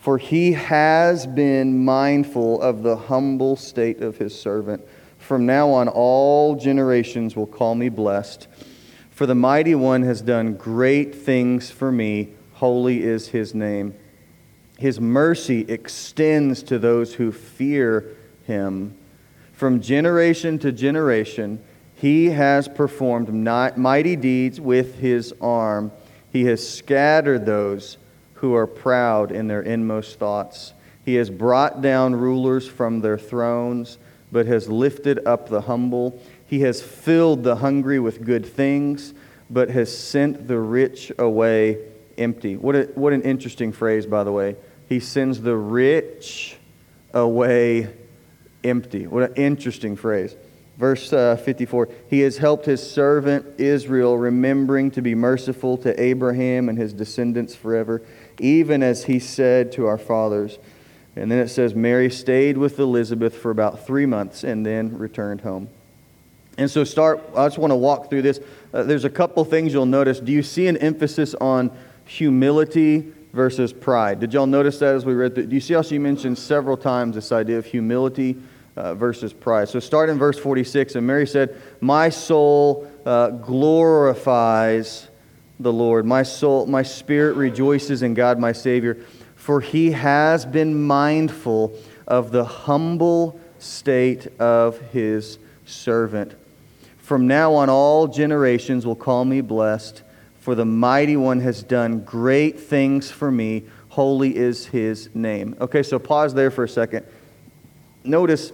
For 0.00 0.18
he 0.18 0.54
has 0.54 1.24
been 1.24 1.84
mindful 1.84 2.60
of 2.60 2.82
the 2.82 2.96
humble 2.96 3.54
state 3.54 4.02
of 4.02 4.18
his 4.18 4.36
servant. 4.36 4.84
From 5.18 5.46
now 5.46 5.70
on, 5.70 5.86
all 5.86 6.56
generations 6.56 7.36
will 7.36 7.46
call 7.46 7.76
me 7.76 7.88
blessed. 7.88 8.48
For 9.12 9.26
the 9.26 9.36
mighty 9.36 9.76
one 9.76 10.02
has 10.02 10.20
done 10.20 10.54
great 10.54 11.14
things 11.14 11.70
for 11.70 11.92
me. 11.92 12.30
Holy 12.54 13.04
is 13.04 13.28
his 13.28 13.54
name. 13.54 13.94
His 14.78 15.00
mercy 15.00 15.60
extends 15.60 16.64
to 16.64 16.80
those 16.80 17.14
who 17.14 17.30
fear 17.30 18.16
him. 18.48 18.96
From 19.54 19.80
generation 19.80 20.58
to 20.60 20.72
generation, 20.72 21.62
he 21.94 22.26
has 22.26 22.68
performed 22.68 23.32
mighty 23.76 24.16
deeds 24.16 24.60
with 24.60 24.98
his 24.98 25.32
arm. 25.40 25.92
He 26.32 26.44
has 26.44 26.66
scattered 26.66 27.46
those 27.46 27.98
who 28.34 28.54
are 28.54 28.66
proud 28.66 29.32
in 29.32 29.46
their 29.46 29.62
inmost 29.62 30.18
thoughts. 30.18 30.74
He 31.04 31.14
has 31.14 31.30
brought 31.30 31.80
down 31.80 32.14
rulers 32.16 32.68
from 32.68 33.00
their 33.00 33.18
thrones 33.18 33.98
but 34.34 34.46
has 34.46 34.68
lifted 34.68 35.24
up 35.26 35.48
the 35.48 35.60
humble. 35.60 36.20
He 36.44 36.62
has 36.62 36.82
filled 36.82 37.44
the 37.44 37.54
hungry 37.54 38.00
with 38.00 38.24
good 38.24 38.44
things, 38.44 39.14
but 39.48 39.70
has 39.70 39.96
sent 39.96 40.48
the 40.48 40.58
rich 40.58 41.12
away 41.20 41.78
empty. 42.18 42.56
What, 42.56 42.74
a, 42.74 42.82
what 42.96 43.12
an 43.12 43.22
interesting 43.22 43.70
phrase, 43.70 44.06
by 44.06 44.24
the 44.24 44.32
way. 44.32 44.56
He 44.88 44.98
sends 44.98 45.40
the 45.40 45.56
rich 45.56 46.56
away 47.12 47.94
empty. 48.64 49.06
What 49.06 49.30
an 49.30 49.34
interesting 49.36 49.96
phrase. 49.96 50.36
Verse 50.76 51.12
uh, 51.12 51.36
54 51.36 51.88
He 52.08 52.20
has 52.20 52.38
helped 52.38 52.66
his 52.66 52.88
servant 52.88 53.60
Israel, 53.60 54.18
remembering 54.18 54.90
to 54.92 55.02
be 55.02 55.14
merciful 55.14 55.76
to 55.78 56.00
Abraham 56.00 56.68
and 56.68 56.76
his 56.76 56.92
descendants 56.92 57.54
forever, 57.54 58.02
even 58.40 58.82
as 58.82 59.04
he 59.04 59.18
said 59.18 59.72
to 59.72 59.86
our 59.86 59.98
fathers. 59.98 60.58
And 61.16 61.30
then 61.30 61.38
it 61.38 61.48
says 61.48 61.76
Mary 61.76 62.10
stayed 62.10 62.58
with 62.58 62.78
Elizabeth 62.80 63.36
for 63.36 63.50
about 63.50 63.86
three 63.86 64.06
months 64.06 64.42
and 64.42 64.66
then 64.66 64.98
returned 64.98 65.42
home. 65.42 65.68
And 66.58 66.68
so, 66.70 66.82
start, 66.82 67.20
I 67.36 67.46
just 67.46 67.58
want 67.58 67.70
to 67.70 67.76
walk 67.76 68.10
through 68.10 68.22
this. 68.22 68.40
Uh, 68.72 68.82
there's 68.82 69.04
a 69.04 69.10
couple 69.10 69.44
things 69.44 69.72
you'll 69.72 69.86
notice. 69.86 70.18
Do 70.18 70.32
you 70.32 70.42
see 70.42 70.66
an 70.66 70.76
emphasis 70.78 71.34
on 71.36 71.70
humility 72.04 73.12
versus 73.32 73.72
pride? 73.72 74.20
Did 74.20 74.32
y'all 74.32 74.46
notice 74.46 74.78
that 74.80 74.94
as 74.94 75.04
we 75.04 75.14
read 75.14 75.34
through? 75.34 75.46
Do 75.46 75.54
you 75.54 75.60
see 75.60 75.74
how 75.74 75.82
she 75.82 75.98
mentioned 75.98 76.38
several 76.38 76.76
times 76.76 77.14
this 77.14 77.32
idea 77.32 77.58
of 77.58 77.66
humility 77.66 78.36
uh, 78.76 78.94
versus 78.94 79.32
pride? 79.32 79.68
So, 79.68 79.80
start 79.80 80.08
in 80.10 80.18
verse 80.18 80.38
46. 80.38 80.94
And 80.94 81.06
Mary 81.06 81.26
said, 81.26 81.60
My 81.80 82.08
soul 82.08 82.90
uh, 83.04 83.30
glorifies 83.30 85.08
the 85.60 85.72
Lord. 85.72 86.04
My 86.06 86.22
soul, 86.22 86.66
my 86.66 86.82
spirit 86.82 87.36
rejoices 87.36 88.02
in 88.02 88.14
God, 88.14 88.38
my 88.38 88.52
Savior 88.52 89.04
for 89.44 89.60
he 89.60 89.90
has 89.90 90.46
been 90.46 90.86
mindful 90.86 91.76
of 92.06 92.30
the 92.30 92.46
humble 92.46 93.38
state 93.58 94.26
of 94.40 94.80
his 94.90 95.38
servant. 95.66 96.32
From 96.96 97.26
now 97.26 97.52
on, 97.52 97.68
all 97.68 98.08
generations 98.08 98.86
will 98.86 98.96
call 98.96 99.26
me 99.26 99.42
blessed, 99.42 100.02
for 100.40 100.54
the 100.54 100.64
mighty 100.64 101.18
one 101.18 101.40
has 101.40 101.62
done 101.62 102.00
great 102.04 102.58
things 102.58 103.10
for 103.10 103.30
me. 103.30 103.64
Holy 103.90 104.34
is 104.34 104.64
his 104.64 105.14
name. 105.14 105.54
Okay, 105.60 105.82
so 105.82 105.98
pause 105.98 106.32
there 106.32 106.50
for 106.50 106.64
a 106.64 106.68
second. 106.68 107.04
Notice, 108.02 108.50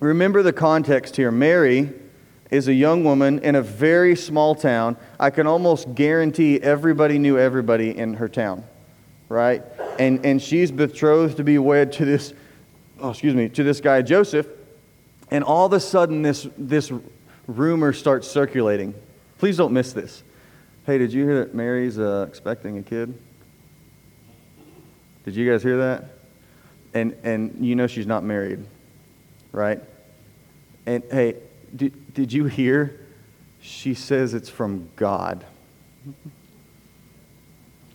remember 0.00 0.42
the 0.42 0.52
context 0.52 1.16
here. 1.16 1.30
Mary 1.30 1.92
is 2.50 2.68
a 2.68 2.74
young 2.74 3.04
woman 3.04 3.38
in 3.40 3.54
a 3.54 3.62
very 3.62 4.16
small 4.16 4.54
town. 4.54 4.96
I 5.20 5.30
can 5.30 5.46
almost 5.46 5.94
guarantee 5.94 6.60
everybody 6.60 7.18
knew 7.18 7.38
everybody 7.38 7.96
in 7.96 8.14
her 8.14 8.28
town, 8.28 8.64
right? 9.28 9.62
and, 9.98 10.24
and 10.24 10.40
she's 10.40 10.70
betrothed 10.70 11.36
to 11.36 11.44
be 11.44 11.58
wed 11.58 11.92
to 11.92 12.04
this, 12.04 12.32
oh, 13.00 13.10
excuse 13.10 13.34
me, 13.34 13.48
to 13.50 13.62
this 13.62 13.80
guy 13.80 14.00
Joseph. 14.02 14.46
And 15.30 15.44
all 15.44 15.66
of 15.66 15.72
a 15.74 15.80
sudden, 15.80 16.22
this, 16.22 16.48
this 16.56 16.90
rumor 17.46 17.92
starts 17.92 18.28
circulating. 18.28 18.94
Please 19.38 19.56
don't 19.56 19.72
miss 19.72 19.92
this. 19.92 20.22
Hey, 20.86 20.96
did 20.96 21.12
you 21.12 21.24
hear 21.24 21.40
that 21.40 21.54
Mary's 21.54 21.98
uh, 21.98 22.24
expecting 22.26 22.78
a 22.78 22.82
kid? 22.82 23.18
Did 25.24 25.36
you 25.36 25.50
guys 25.50 25.62
hear 25.62 25.76
that? 25.78 26.04
And, 26.94 27.14
and 27.22 27.64
you 27.64 27.76
know 27.76 27.86
she's 27.86 28.06
not 28.06 28.24
married, 28.24 28.64
right? 29.52 29.80
And 30.86 31.02
hey, 31.10 31.36
did, 31.74 32.14
did 32.14 32.32
you 32.32 32.44
hear? 32.44 33.00
She 33.60 33.94
says 33.94 34.34
it's 34.34 34.48
from 34.48 34.88
God 34.96 35.44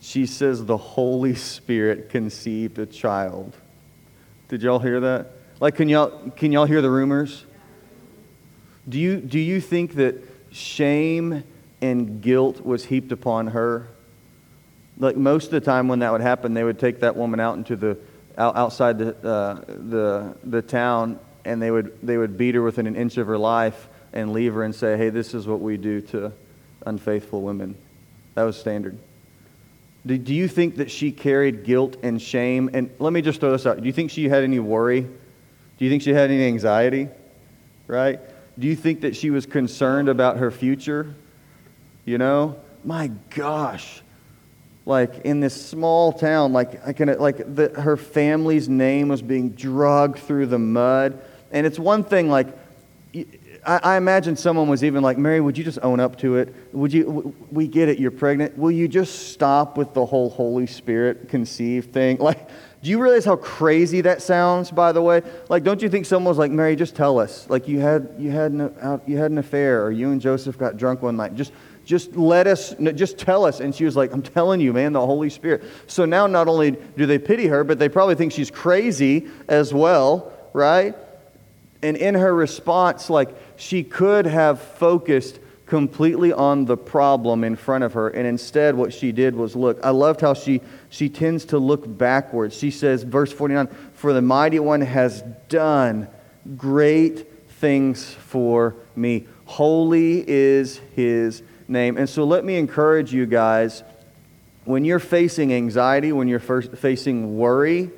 she 0.04 0.26
says 0.26 0.66
the 0.66 0.76
Holy 0.76 1.34
Spirit 1.34 2.10
conceived 2.10 2.78
a 2.78 2.84
child. 2.84 3.56
Did 4.48 4.62
y'all 4.62 4.78
hear 4.78 5.00
that? 5.00 5.30
Like, 5.60 5.76
can 5.76 5.88
y'all, 5.88 6.30
can 6.36 6.52
y'all 6.52 6.66
hear 6.66 6.82
the 6.82 6.90
rumors? 6.90 7.46
Do 8.86 8.98
you, 8.98 9.16
do 9.16 9.38
you 9.38 9.62
think 9.62 9.94
that 9.94 10.22
shame 10.52 11.42
and 11.80 12.20
guilt 12.20 12.60
was 12.60 12.84
heaped 12.84 13.12
upon 13.12 13.46
her? 13.48 13.88
Like, 14.98 15.16
most 15.16 15.46
of 15.46 15.52
the 15.52 15.62
time 15.62 15.88
when 15.88 16.00
that 16.00 16.12
would 16.12 16.20
happen, 16.20 16.52
they 16.52 16.64
would 16.64 16.78
take 16.78 17.00
that 17.00 17.16
woman 17.16 17.40
out 17.40 17.56
into 17.56 17.74
the, 17.74 17.96
out, 18.36 18.56
outside 18.56 18.98
the, 18.98 19.16
uh, 19.26 19.54
the, 19.66 20.36
the 20.44 20.60
town 20.60 21.18
and 21.44 21.60
they 21.60 21.70
would, 21.70 21.98
they 22.02 22.16
would 22.16 22.36
beat 22.36 22.54
her 22.54 22.62
within 22.62 22.86
an 22.86 22.96
inch 22.96 23.16
of 23.16 23.26
her 23.26 23.38
life 23.38 23.88
and 24.12 24.32
leave 24.32 24.54
her 24.54 24.62
and 24.62 24.74
say, 24.74 24.96
hey, 24.96 25.10
this 25.10 25.34
is 25.34 25.46
what 25.46 25.60
we 25.60 25.76
do 25.76 26.00
to 26.00 26.32
unfaithful 26.86 27.42
women. 27.42 27.76
That 28.34 28.44
was 28.44 28.58
standard. 28.58 28.98
Do, 30.06 30.18
do 30.18 30.34
you 30.34 30.48
think 30.48 30.76
that 30.76 30.90
she 30.90 31.12
carried 31.12 31.64
guilt 31.64 31.96
and 32.02 32.20
shame? 32.20 32.70
And 32.72 32.90
let 32.98 33.12
me 33.12 33.22
just 33.22 33.40
throw 33.40 33.52
this 33.52 33.66
out. 33.66 33.80
Do 33.80 33.86
you 33.86 33.92
think 33.92 34.10
she 34.10 34.28
had 34.28 34.44
any 34.44 34.58
worry? 34.58 35.00
Do 35.00 35.84
you 35.84 35.90
think 35.90 36.02
she 36.02 36.12
had 36.12 36.30
any 36.30 36.46
anxiety? 36.46 37.08
Right? 37.86 38.20
Do 38.58 38.66
you 38.66 38.76
think 38.76 39.00
that 39.00 39.16
she 39.16 39.30
was 39.30 39.46
concerned 39.46 40.08
about 40.08 40.36
her 40.36 40.50
future? 40.50 41.14
You 42.04 42.18
know? 42.18 42.56
My 42.84 43.10
gosh. 43.30 44.02
Like 44.86 45.22
in 45.24 45.40
this 45.40 45.54
small 45.66 46.12
town, 46.12 46.52
like 46.52 46.86
I 46.86 46.92
can 46.92 47.18
like 47.18 47.38
the, 47.38 47.70
her 47.80 47.96
family's 47.96 48.68
name 48.68 49.08
was 49.08 49.22
being 49.22 49.50
dragged 49.50 50.18
through 50.18 50.46
the 50.46 50.58
mud. 50.58 51.22
And 51.54 51.66
it's 51.66 51.78
one 51.78 52.04
thing 52.04 52.28
like 52.28 52.48
I, 53.66 53.80
I, 53.82 53.96
imagine 53.96 54.36
someone 54.36 54.68
was 54.68 54.82
even 54.84 55.02
like, 55.02 55.18
Mary, 55.18 55.40
would 55.40 55.56
you 55.56 55.64
just 55.64 55.78
own 55.82 56.00
up 56.00 56.18
to 56.18 56.36
it? 56.36 56.54
Would 56.72 56.92
you, 56.92 57.34
we 57.50 57.68
get 57.68 57.88
it, 57.88 57.98
you're 57.98 58.10
pregnant. 58.10 58.58
Will 58.58 58.70
you 58.70 58.88
just 58.88 59.30
stop 59.30 59.78
with 59.78 59.94
the 59.94 60.04
whole 60.04 60.28
Holy 60.30 60.66
Spirit 60.66 61.28
conceived 61.28 61.92
thing? 61.92 62.18
Like, 62.24 62.48
do 62.82 62.90
you 62.90 63.00
realize 63.00 63.24
how 63.24 63.36
crazy 63.36 64.02
that 64.02 64.20
sounds, 64.20 64.70
by 64.70 64.92
the 64.92 65.00
way? 65.00 65.22
Like, 65.48 65.62
don't 65.62 65.80
you 65.80 65.88
think 65.88 66.04
someone 66.04 66.30
was 66.30 66.36
like, 66.36 66.50
Mary, 66.50 66.76
just 66.76 66.94
tell 66.94 67.18
us. 67.18 67.48
Like, 67.48 67.66
you 67.66 67.80
had, 67.80 68.14
you 68.18 68.30
had, 68.30 68.52
an, 68.52 69.00
you 69.06 69.16
had 69.16 69.30
an 69.30 69.38
affair, 69.38 69.82
or 69.84 69.90
you 69.90 70.10
and 70.10 70.20
Joseph 70.20 70.58
got 70.58 70.76
drunk 70.76 71.00
one 71.00 71.16
night. 71.16 71.34
Just, 71.34 71.52
just 71.86 72.14
let 72.14 72.46
us, 72.46 72.74
just 72.94 73.16
tell 73.16 73.46
us. 73.46 73.60
And 73.60 73.74
she 73.74 73.84
was 73.84 73.96
like, 73.96 74.12
I'm 74.12 74.20
telling 74.20 74.60
you, 74.60 74.74
man, 74.74 74.92
the 74.92 75.04
Holy 75.04 75.30
Spirit. 75.30 75.64
So 75.86 76.04
now 76.04 76.26
not 76.26 76.46
only 76.46 76.72
do 76.72 77.06
they 77.06 77.18
pity 77.18 77.46
her, 77.46 77.64
but 77.64 77.78
they 77.78 77.88
probably 77.88 78.16
think 78.16 78.32
she's 78.32 78.50
crazy 78.50 79.28
as 79.48 79.72
well, 79.72 80.32
right? 80.52 80.94
And 81.84 81.96
in 81.98 82.14
her 82.14 82.34
response, 82.34 83.10
like, 83.10 83.28
she 83.56 83.84
could 83.84 84.26
have 84.26 84.60
focused 84.60 85.38
completely 85.66 86.32
on 86.32 86.64
the 86.64 86.76
problem 86.76 87.44
in 87.44 87.56
front 87.56 87.84
of 87.84 87.92
her. 87.92 88.08
And 88.08 88.26
instead, 88.26 88.74
what 88.74 88.92
she 88.92 89.12
did 89.12 89.36
was 89.36 89.54
look. 89.54 89.78
I 89.84 89.90
loved 89.90 90.20
how 90.20 90.34
she, 90.34 90.60
she 90.88 91.08
tends 91.08 91.44
to 91.46 91.58
look 91.58 91.84
backwards. 91.86 92.56
She 92.56 92.70
says, 92.70 93.02
verse 93.02 93.32
49 93.32 93.68
For 93.92 94.12
the 94.12 94.22
mighty 94.22 94.58
one 94.58 94.80
has 94.80 95.22
done 95.48 96.08
great 96.56 97.50
things 97.52 98.12
for 98.12 98.74
me. 98.96 99.26
Holy 99.44 100.28
is 100.28 100.78
his 100.96 101.42
name. 101.68 101.96
And 101.96 102.08
so 102.08 102.24
let 102.24 102.44
me 102.44 102.56
encourage 102.56 103.12
you 103.12 103.26
guys 103.26 103.82
when 104.64 104.84
you're 104.84 104.98
facing 104.98 105.52
anxiety, 105.52 106.12
when 106.12 106.28
you're 106.28 106.40
facing 106.40 107.36
worry, 107.36 107.90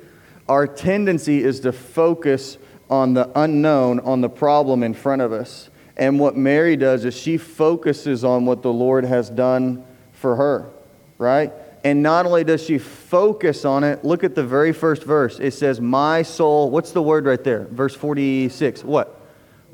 our 0.49 0.67
tendency 0.67 1.43
is 1.43 1.61
to 1.61 1.71
focus 1.71 2.57
on 2.89 3.13
the 3.13 3.29
unknown, 3.35 3.99
on 4.01 4.21
the 4.21 4.29
problem 4.29 4.83
in 4.83 4.93
front 4.93 5.21
of 5.21 5.31
us. 5.31 5.69
And 5.97 6.19
what 6.19 6.37
Mary 6.37 6.75
does 6.75 7.05
is 7.05 7.15
she 7.15 7.37
focuses 7.37 8.23
on 8.23 8.45
what 8.45 8.61
the 8.61 8.71
Lord 8.71 9.03
has 9.03 9.29
done 9.29 9.83
for 10.13 10.35
her, 10.35 10.69
right? 11.17 11.51
And 11.83 12.03
not 12.03 12.25
only 12.25 12.43
does 12.43 12.63
she 12.63 12.77
focus 12.77 13.65
on 13.65 13.83
it, 13.83 14.03
look 14.03 14.23
at 14.23 14.35
the 14.35 14.43
very 14.43 14.73
first 14.73 15.03
verse. 15.03 15.39
It 15.39 15.51
says, 15.51 15.81
My 15.81 16.21
soul, 16.21 16.69
what's 16.69 16.91
the 16.91 17.01
word 17.01 17.25
right 17.25 17.43
there? 17.43 17.65
Verse 17.65 17.95
46. 17.95 18.83
What? 18.83 19.19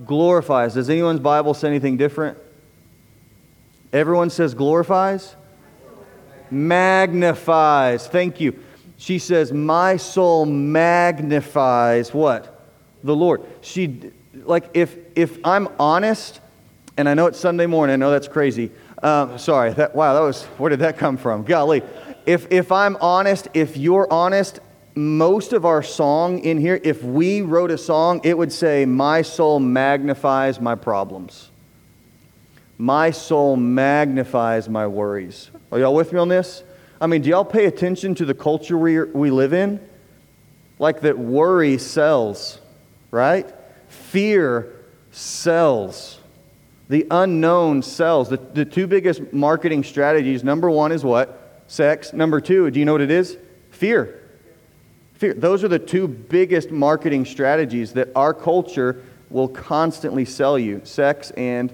Glorifies. 0.06 0.76
Does 0.76 0.90
anyone's 0.90 1.20
Bible 1.20 1.54
say 1.54 1.68
anything 1.68 1.98
different? 1.98 2.38
Everyone 3.92 4.30
says 4.30 4.54
glorifies? 4.54 5.36
Magnifies. 6.50 8.08
Thank 8.08 8.40
you. 8.40 8.64
She 8.98 9.20
says, 9.20 9.52
My 9.52 9.98
soul 9.98 10.46
magnifies 10.46 12.14
what? 12.14 12.53
The 13.04 13.16
Lord. 13.16 13.42
She, 13.62 14.12
like, 14.34 14.70
if, 14.74 14.96
if 15.16 15.38
I'm 15.46 15.68
honest, 15.80 16.40
and 16.98 17.10
I 17.10 17.14
know 17.14 17.28
it's 17.28 17.40
Sunday 17.40 17.66
morning, 17.66 17.94
I 17.94 17.98
know 17.98 18.12
that's 18.12 18.28
crazy. 18.28 18.72
Um, 19.02 19.38
sorry, 19.38 19.74
that, 19.74 19.96
wow, 19.96 20.14
that 20.14 20.22
was, 20.22 20.44
where 20.58 20.70
did 20.70 20.80
that 20.80 20.98
come 20.98 21.18
from? 21.18 21.44
Golly. 21.44 21.82
If, 22.26 22.52
if 22.52 22.72
I'm 22.72 22.96
honest, 23.02 23.50
if 23.54 23.76
you're 23.76 24.12
honest, 24.12 24.60
most 24.96 25.54
of 25.54 25.66
our 25.66 25.84
song 25.84 26.40
in 26.40 26.58
here, 26.58 26.80
if 26.84 27.04
we 27.04 27.42
wrote 27.42 27.72
a 27.72 27.78
song, 27.78 28.22
it 28.24 28.38
would 28.38 28.52
say, 28.52 28.86
My 28.86 29.22
soul 29.22 29.60
magnifies 29.60 30.62
my 30.62 30.76
problems. 30.76 31.50
My 32.78 33.12
soul 33.12 33.56
magnifies 33.56 34.70
my 34.70 34.88
worries. 34.88 35.50
Are 35.72 35.80
y'all 35.80 35.96
with 35.96 36.14
me 36.14 36.20
on 36.20 36.28
this? 36.28 36.64
I 37.00 37.08
mean, 37.08 37.22
do 37.22 37.30
y'all 37.30 37.46
pay 37.46 37.66
attention 37.66 38.16
to 38.16 38.26
the 38.26 38.34
culture 38.34 38.78
we, 38.78 39.02
we 39.04 39.30
live 39.30 39.54
in? 39.54 39.80
Like 40.80 41.02
that 41.02 41.18
worry 41.18 41.78
sells, 41.78 42.60
right? 43.14 43.48
Fear 43.90 44.74
sells. 45.12 46.20
The 46.90 47.06
unknown 47.12 47.84
sells. 47.84 48.30
The, 48.30 48.38
the 48.38 48.66
two 48.66 48.88
biggest 48.88 49.32
marketing 49.32 49.84
strategies 49.84 50.44
number 50.44 50.70
one 50.70 50.92
is 50.92 51.04
what? 51.04 51.62
Sex. 51.68 52.12
Number 52.12 52.42
two, 52.42 52.72
do 52.72 52.80
you 52.80 52.86
know 52.86 52.92
what 52.92 53.02
it 53.02 53.12
is? 53.12 53.38
Fear. 53.70 54.20
Fear. 55.14 55.36
Those 55.36 55.64
are 55.64 55.68
the 55.68 55.80
two 55.80 56.08
biggest 56.08 56.72
marketing 56.72 57.26
strategies 57.26 57.94
that 57.94 58.10
our 58.16 58.34
culture 58.34 59.04
will 59.30 59.48
constantly 59.48 60.26
sell 60.26 60.58
you 60.58 60.82
sex 60.84 61.30
and 61.32 61.72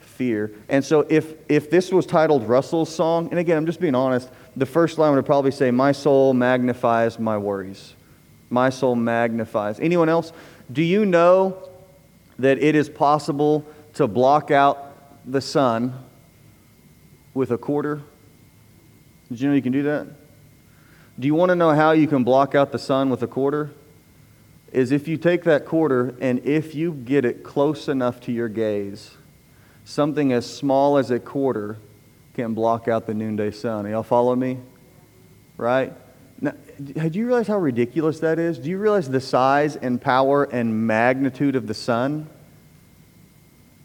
fear. 0.00 0.52
And 0.70 0.82
so 0.82 1.06
if, 1.10 1.34
if 1.50 1.70
this 1.70 1.92
was 1.92 2.06
titled 2.06 2.48
Russell's 2.48 2.92
song, 2.92 3.28
and 3.28 3.38
again, 3.38 3.58
I'm 3.58 3.66
just 3.66 3.80
being 3.80 3.94
honest, 3.94 4.30
the 4.56 4.66
first 4.66 4.96
line 4.96 5.14
would 5.14 5.26
probably 5.26 5.50
say, 5.50 5.70
My 5.70 5.92
soul 5.92 6.32
magnifies 6.32 7.18
my 7.18 7.36
worries. 7.36 7.94
My 8.50 8.70
soul 8.70 8.96
magnifies. 8.96 9.78
Anyone 9.78 10.08
else? 10.08 10.32
Do 10.70 10.82
you 10.82 11.06
know 11.06 11.56
that 12.38 12.58
it 12.58 12.74
is 12.74 12.88
possible 12.88 13.64
to 13.94 14.06
block 14.06 14.50
out 14.50 14.94
the 15.30 15.40
sun 15.40 15.94
with 17.34 17.50
a 17.50 17.58
quarter? 17.58 18.02
Did 19.28 19.40
you 19.40 19.48
know 19.48 19.54
you 19.54 19.62
can 19.62 19.72
do 19.72 19.82
that? 19.84 20.06
Do 21.18 21.26
you 21.26 21.34
want 21.34 21.50
to 21.50 21.56
know 21.56 21.70
how 21.70 21.92
you 21.92 22.06
can 22.06 22.22
block 22.22 22.54
out 22.54 22.70
the 22.70 22.78
sun 22.78 23.10
with 23.10 23.22
a 23.22 23.26
quarter? 23.26 23.70
Is 24.72 24.92
if 24.92 25.08
you 25.08 25.16
take 25.16 25.44
that 25.44 25.64
quarter 25.64 26.14
and 26.20 26.44
if 26.44 26.74
you 26.74 26.92
get 26.92 27.24
it 27.24 27.42
close 27.42 27.88
enough 27.88 28.20
to 28.22 28.32
your 28.32 28.48
gaze, 28.48 29.16
something 29.84 30.32
as 30.32 30.44
small 30.44 30.98
as 30.98 31.10
a 31.10 31.18
quarter 31.18 31.78
can 32.34 32.54
block 32.54 32.86
out 32.86 33.06
the 33.06 33.14
noonday 33.14 33.50
sun. 33.50 33.88
Y'all 33.90 34.02
follow 34.02 34.36
me? 34.36 34.58
Right? 35.56 35.92
Now, 36.40 36.52
do 36.80 37.18
you 37.18 37.26
realize 37.26 37.48
how 37.48 37.58
ridiculous 37.58 38.20
that 38.20 38.38
is? 38.38 38.58
Do 38.58 38.70
you 38.70 38.78
realize 38.78 39.10
the 39.10 39.20
size 39.20 39.74
and 39.76 40.00
power 40.00 40.44
and 40.44 40.86
magnitude 40.86 41.56
of 41.56 41.66
the 41.66 41.74
sun? 41.74 42.28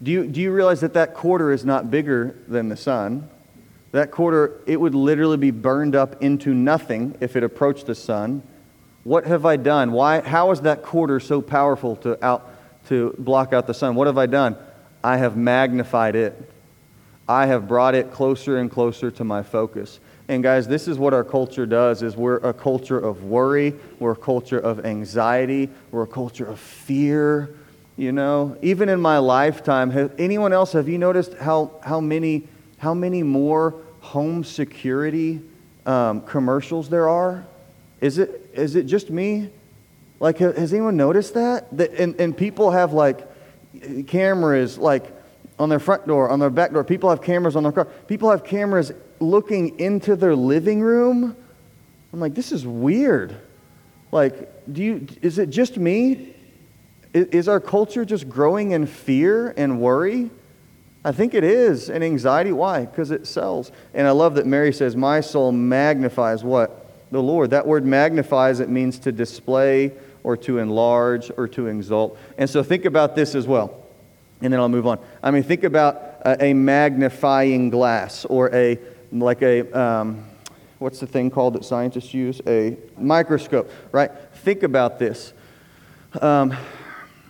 Do 0.01 0.11
you, 0.11 0.27
do 0.27 0.41
you 0.41 0.51
realize 0.51 0.81
that 0.81 0.93
that 0.93 1.13
quarter 1.15 1.51
is 1.51 1.65
not 1.65 1.89
bigger 1.89 2.35
than 2.47 2.69
the 2.69 2.77
sun? 2.77 3.29
That 3.91 4.11
quarter, 4.11 4.59
it 4.65 4.79
would 4.79 4.93
literally 4.93 5.37
be 5.37 5.51
burned 5.51 5.95
up 5.95 6.21
into 6.21 6.53
nothing 6.53 7.15
if 7.21 7.35
it 7.35 7.43
approached 7.43 7.85
the 7.85 7.95
sun. 7.95 8.43
What 9.03 9.25
have 9.25 9.45
I 9.45 9.55
done? 9.57 9.91
Why, 9.91 10.21
how 10.21 10.51
is 10.51 10.61
that 10.61 10.83
quarter 10.83 11.19
so 11.19 11.41
powerful 11.41 11.95
to, 11.97 12.23
out, 12.23 12.49
to 12.87 13.15
block 13.17 13.53
out 13.53 13.65
the 13.65 13.73
sun? 13.73 13.95
What 13.95 14.07
have 14.07 14.17
I 14.17 14.25
done? 14.25 14.57
I 15.03 15.17
have 15.17 15.35
magnified 15.37 16.15
it. 16.15 16.51
I 17.27 17.47
have 17.47 17.67
brought 17.67 17.95
it 17.95 18.11
closer 18.11 18.57
and 18.57 18.69
closer 18.69 19.09
to 19.11 19.23
my 19.23 19.43
focus. 19.43 19.99
And 20.27 20.41
guys, 20.41 20.67
this 20.67 20.87
is 20.87 20.97
what 20.97 21.13
our 21.13 21.23
culture 21.23 21.65
does 21.65 22.01
is 22.01 22.15
we're 22.15 22.37
a 22.37 22.53
culture 22.53 22.97
of 22.97 23.25
worry, 23.25 23.73
we're 23.99 24.13
a 24.13 24.15
culture 24.15 24.59
of 24.59 24.85
anxiety, 24.85 25.69
we're 25.91 26.03
a 26.03 26.07
culture 26.07 26.45
of 26.45 26.59
fear, 26.59 27.53
you 27.97 28.13
know. 28.13 28.57
Even 28.61 28.87
in 28.87 29.01
my 29.01 29.17
lifetime, 29.17 30.11
anyone 30.17 30.53
else 30.53 30.71
have 30.73 30.87
you 30.87 30.97
noticed 30.97 31.33
how 31.33 31.71
how 31.83 31.99
many 31.99 32.47
how 32.77 32.93
many 32.93 33.21
more 33.21 33.75
home 33.99 34.45
security 34.45 35.41
um, 35.85 36.21
commercials 36.21 36.87
there 36.87 37.09
are? 37.09 37.45
Is 37.99 38.17
it 38.17 38.49
is 38.53 38.75
it 38.75 38.85
just 38.85 39.09
me? 39.09 39.49
Like 40.21 40.37
has 40.37 40.71
anyone 40.71 40.95
noticed 40.95 41.33
that? 41.33 41.75
That 41.75 41.91
and, 41.99 42.15
and 42.19 42.35
people 42.35 42.71
have 42.71 42.93
like 42.93 43.27
cameras 44.07 44.77
like 44.77 45.05
on 45.59 45.67
their 45.67 45.79
front 45.79 46.07
door, 46.07 46.29
on 46.29 46.39
their 46.39 46.49
back 46.49 46.71
door. 46.71 46.85
People 46.85 47.09
have 47.09 47.21
cameras 47.21 47.57
on 47.57 47.63
their 47.63 47.73
car. 47.73 47.85
People 48.07 48.31
have 48.31 48.45
cameras 48.45 48.93
looking 49.23 49.79
into 49.79 50.15
their 50.15 50.35
living 50.35 50.81
room. 50.81 51.35
I'm 52.11 52.19
like, 52.19 52.35
this 52.35 52.51
is 52.51 52.67
weird. 52.67 53.35
Like, 54.11 54.71
do 54.71 54.83
you, 54.83 55.07
is 55.21 55.39
it 55.39 55.49
just 55.49 55.77
me? 55.77 56.35
Is, 57.13 57.47
our 57.47 57.59
culture 57.59 58.05
just 58.05 58.27
growing 58.29 58.71
in 58.71 58.85
fear 58.85 59.53
and 59.57 59.79
worry? 59.79 60.29
I 61.05 61.11
think 61.11 61.33
it 61.33 61.43
is. 61.43 61.89
And 61.89 62.03
anxiety. 62.03 62.51
Why? 62.51 62.85
Because 62.85 63.11
it 63.11 63.27
sells. 63.27 63.71
And 63.93 64.07
I 64.07 64.11
love 64.11 64.35
that 64.35 64.45
Mary 64.45 64.73
says, 64.73 64.95
My 64.95 65.21
soul 65.21 65.51
magnifies 65.51 66.43
what? 66.43 66.91
The 67.11 67.21
Lord. 67.21 67.51
That 67.51 67.67
word 67.67 67.85
magnifies, 67.85 68.59
it 68.59 68.69
means 68.69 68.99
to 68.99 69.11
display 69.11 69.91
or 70.23 70.37
to 70.37 70.57
enlarge 70.59 71.31
or 71.37 71.47
to 71.49 71.67
exalt. 71.67 72.17
And 72.37 72.49
so 72.49 72.63
think 72.63 72.85
about 72.85 73.15
this 73.15 73.35
as 73.35 73.45
well. 73.45 73.83
And 74.41 74.51
then 74.51 74.59
I'll 74.59 74.69
move 74.69 74.87
on. 74.87 74.99
I 75.21 75.31
mean, 75.31 75.43
think 75.43 75.63
about 75.63 76.01
a 76.25 76.53
magnifying 76.53 77.69
glass 77.69 78.25
or 78.25 78.53
a, 78.53 78.79
like 79.19 79.41
a, 79.41 79.71
um, 79.77 80.25
what's 80.79 80.99
the 80.99 81.07
thing 81.07 81.29
called 81.29 81.53
that 81.53 81.65
scientists 81.65 82.13
use? 82.13 82.41
A 82.47 82.77
microscope, 82.97 83.69
right? 83.91 84.11
Think 84.35 84.63
about 84.63 84.99
this. 84.99 85.33
Um, 86.21 86.55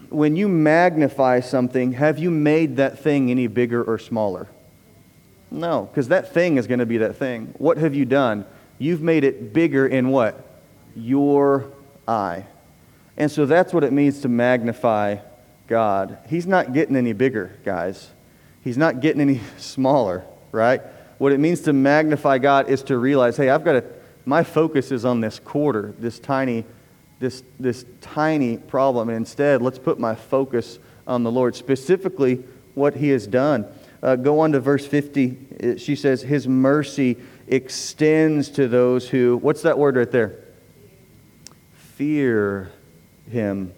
when 0.10 0.36
you 0.36 0.48
magnify 0.48 1.40
something, 1.40 1.94
have 1.94 2.20
you 2.20 2.30
made 2.30 2.78
that 2.78 3.00
thing 3.00 3.32
any 3.32 3.48
bigger 3.48 3.84
or 3.84 3.98
smaller? 3.98 4.48
No, 5.50 5.84
because 5.92 6.08
that 6.08 6.34
thing 6.34 6.58
is 6.58 6.68
going 6.68 6.80
to 6.80 6.86
be 6.86 6.98
that 6.98 7.16
thing. 7.16 7.54
What 7.58 7.78
have 7.78 7.94
you 7.94 8.06
done? 8.06 8.46
You've 8.80 9.02
made 9.02 9.24
it 9.24 9.54
bigger 9.54 9.88
in 9.88 10.10
what? 10.10 10.62
Your 10.96 11.72
eye. 12.08 12.46
And 13.18 13.32
so 13.32 13.46
that's 13.46 13.74
what 13.74 13.84
it 13.84 13.94
means 13.94 14.22
to 14.22 14.30
magnify 14.30 15.18
God. 15.68 16.18
He's 16.28 16.48
not 16.48 16.74
getting 16.74 16.96
any 16.96 17.14
bigger, 17.14 17.58
guys. 17.64 18.10
He's 18.62 18.78
not 18.78 19.00
getting 19.00 19.22
any 19.22 19.42
smaller, 19.58 20.24
right? 20.52 20.82
What 21.24 21.32
it 21.32 21.40
means 21.40 21.62
to 21.62 21.72
magnify 21.72 22.40
God 22.40 22.68
is 22.68 22.84
to 22.84 22.98
realize, 22.98 23.38
hey, 23.38 23.50
I've 23.50 23.64
got 23.64 23.72
to, 23.72 23.86
my 24.26 24.44
focus 24.44 24.92
is 24.92 25.06
on 25.06 25.22
this 25.22 25.40
quarter, 25.40 25.94
this 25.98 26.20
tiny, 26.20 26.66
this, 27.20 27.44
this 27.58 27.86
tiny 28.02 28.58
problem. 28.58 29.08
And 29.08 29.16
instead, 29.16 29.62
let's 29.62 29.80
put 29.80 29.98
my 29.98 30.16
focus 30.16 30.80
on 31.08 31.24
the 31.24 31.32
Lord, 31.32 31.56
specifically 31.56 32.44
what 32.74 32.96
he 32.96 33.08
has 33.08 33.26
done. 33.26 33.66
Uh, 34.02 34.18
go 34.18 34.42
on 34.42 34.52
to 34.52 34.60
verse 34.60 34.86
50. 34.86 35.78
She 35.78 35.96
says, 35.96 36.24
His 36.24 36.46
mercy 36.46 37.16
extends 37.48 38.50
to 38.50 38.68
those 38.68 39.08
who, 39.08 39.38
what's 39.38 39.62
that 39.62 39.80
word 39.80 39.96
right 39.96 40.12
there? 40.12 40.44
Fear 41.96 42.70
him 43.32 43.74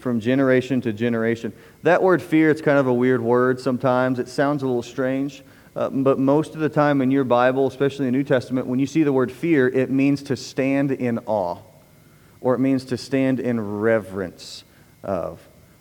from 0.00 0.18
generation 0.18 0.80
to 0.80 0.94
generation. 0.94 1.52
That 1.82 2.02
word 2.02 2.22
fear, 2.22 2.48
it's 2.48 2.62
kind 2.62 2.78
of 2.78 2.86
a 2.86 2.94
weird 2.94 3.20
word 3.20 3.60
sometimes. 3.60 4.18
It 4.18 4.28
sounds 4.28 4.62
a 4.62 4.66
little 4.66 4.82
strange. 4.82 5.42
Uh, 5.76 5.90
but 5.90 6.18
most 6.18 6.54
of 6.54 6.60
the 6.60 6.68
time 6.68 7.00
in 7.02 7.10
your 7.10 7.24
Bible, 7.24 7.66
especially 7.66 8.06
the 8.06 8.12
New 8.12 8.24
Testament, 8.24 8.66
when 8.66 8.78
you 8.78 8.86
see 8.86 9.02
the 9.02 9.12
word 9.12 9.32
fear, 9.32 9.68
it 9.68 9.90
means 9.90 10.22
to 10.24 10.36
stand 10.36 10.92
in 10.92 11.18
awe 11.26 11.58
or 12.40 12.54
it 12.54 12.58
means 12.58 12.84
to 12.84 12.96
stand 12.96 13.40
in 13.40 13.80
reverence 13.80 14.64
of. 15.02 15.40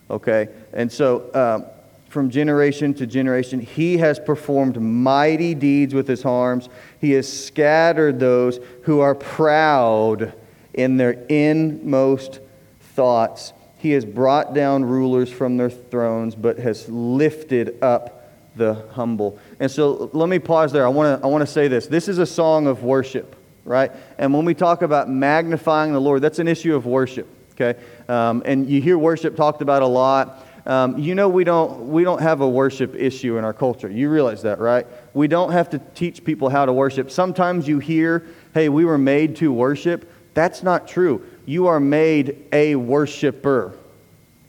Okay? 0.09 0.47
And 0.71 0.91
so, 0.91 1.29
um, 1.33 1.65
from 2.13 2.29
generation 2.29 2.93
to 2.93 3.07
generation. 3.07 3.59
He 3.59 3.97
has 3.97 4.19
performed 4.19 4.79
mighty 4.79 5.55
deeds 5.55 5.95
with 5.95 6.07
his 6.07 6.23
arms. 6.25 6.69
He 7.01 7.13
has 7.13 7.27
scattered 7.27 8.19
those 8.19 8.59
who 8.83 8.99
are 8.99 9.15
proud 9.15 10.31
in 10.75 10.97
their 10.97 11.13
inmost 11.27 12.39
thoughts. 12.79 13.51
He 13.79 13.91
has 13.91 14.05
brought 14.05 14.53
down 14.53 14.85
rulers 14.85 15.31
from 15.31 15.57
their 15.57 15.71
thrones, 15.71 16.35
but 16.35 16.59
has 16.59 16.87
lifted 16.87 17.81
up 17.81 18.31
the 18.55 18.75
humble. 18.91 19.39
And 19.59 19.69
so 19.69 20.09
let 20.13 20.29
me 20.29 20.39
pause 20.39 20.71
there. 20.71 20.85
I 20.85 20.89
want 20.89 21.19
to 21.19 21.25
I 21.25 21.29
want 21.29 21.41
to 21.41 21.51
say 21.51 21.67
this. 21.67 21.87
This 21.87 22.07
is 22.07 22.17
a 22.17 22.25
song 22.25 22.67
of 22.67 22.83
worship, 22.83 23.35
right? 23.65 23.91
And 24.17 24.33
when 24.33 24.45
we 24.45 24.53
talk 24.53 24.81
about 24.81 25.09
magnifying 25.09 25.93
the 25.93 26.01
Lord, 26.01 26.21
that's 26.21 26.39
an 26.39 26.47
issue 26.47 26.75
of 26.75 26.85
worship, 26.85 27.27
okay? 27.53 27.79
Um, 28.07 28.43
and 28.45 28.69
you 28.69 28.81
hear 28.81 28.97
worship 28.97 29.35
talked 29.35 29.61
about 29.61 29.81
a 29.81 29.87
lot. 29.87 30.47
Um, 30.65 30.97
you 30.97 31.13
know 31.13 31.27
we 31.27 31.43
don't 31.43 31.89
we 31.89 32.03
don't 32.03 32.21
have 32.21 32.39
a 32.41 32.47
worship 32.47 32.95
issue 32.95 33.37
in 33.37 33.43
our 33.43 33.53
culture. 33.53 33.89
You 33.89 34.09
realize 34.09 34.43
that, 34.43 34.59
right? 34.59 34.87
We 35.13 35.27
don't 35.27 35.51
have 35.51 35.69
to 35.71 35.79
teach 35.93 36.23
people 36.23 36.49
how 36.49 36.65
to 36.65 36.73
worship. 36.73 37.11
Sometimes 37.11 37.67
you 37.67 37.79
hear, 37.79 38.25
"Hey, 38.53 38.69
we 38.69 38.85
were 38.85 38.97
made 38.97 39.35
to 39.37 39.51
worship." 39.51 40.09
That's 40.33 40.63
not 40.63 40.87
true. 40.87 41.25
You 41.45 41.67
are 41.67 41.79
made 41.79 42.45
a 42.51 42.75
worshiper, 42.75 43.73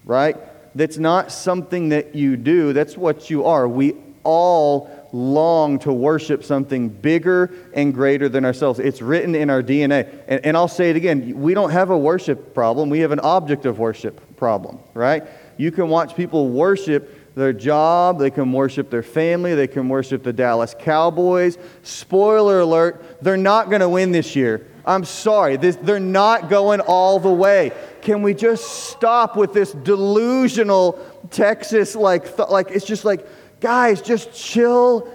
right? 0.05 0.37
That's 0.75 0.99
not 0.99 1.31
something 1.31 1.91
that 1.91 2.15
you 2.15 2.37
do, 2.37 2.73
that's 2.73 2.97
what 2.97 3.31
you 3.31 3.45
are. 3.45 3.69
We 3.69 3.97
all 4.25 4.91
long 5.13 5.79
to 5.79 5.93
worship 5.93 6.43
something 6.43 6.89
bigger 6.89 7.51
and 7.73 7.95
greater 7.95 8.29
than 8.29 8.45
ourselves. 8.45 8.81
It's 8.81 9.01
written 9.01 9.35
in 9.35 9.49
our 9.49 9.63
DNA. 9.63 10.09
And, 10.27 10.45
and, 10.45 10.57
I'll 10.57 10.67
say 10.67 10.91
it 10.91 10.97
again 10.97 11.41
we 11.41 11.55
don't 11.55 11.71
have 11.71 11.91
a 11.91 11.99
worship 11.99 12.53
problem, 12.53 12.91
we 12.91 13.01
have 13.01 13.13
an 13.13 13.21
object 13.21 13.65
of 13.65 13.79
worship 13.79 14.37
problem, 14.37 14.81
right? 14.93 15.23
You 15.57 15.71
can 15.71 15.89
watch 15.89 16.17
people 16.17 16.49
worship 16.49 17.35
their 17.37 17.53
job, 17.53 18.19
they 18.19 18.31
can 18.31 18.53
worship 18.53 18.91
their 18.91 19.03
family, 19.03 19.55
they 19.55 19.67
can 19.67 19.89
worship 19.89 20.23
the 20.23 20.33
Dallas 20.33 20.75
Cowboys. 20.79 21.59
Spoiler 21.83 22.61
alert, 22.61 23.19
they're 23.23 23.37
not 23.37 23.69
going 23.69 23.81
to 23.81 23.89
win 23.89 24.13
this 24.13 24.35
year. 24.35 24.67
I'm 24.87 25.05
sorry, 25.05 25.57
this, 25.57 25.77
they're 25.77 25.99
not 25.99 26.51
going 26.51 26.81
all 26.81 27.19
the 27.19 27.33
way. 27.33 27.73
Can 28.03 28.23
we 28.23 28.35
just 28.35 28.91
stop 28.91 29.37
with 29.37 29.55
this 29.55 29.73
delusional 29.73 30.99
Texas 31.31 31.97
like 31.97 32.37
th- 32.37 32.51
like 32.51 32.71
it's 32.71 32.85
just 32.85 33.05
like 33.05 33.27
guys 33.65 34.03
just 34.03 34.31
chill 34.35 35.11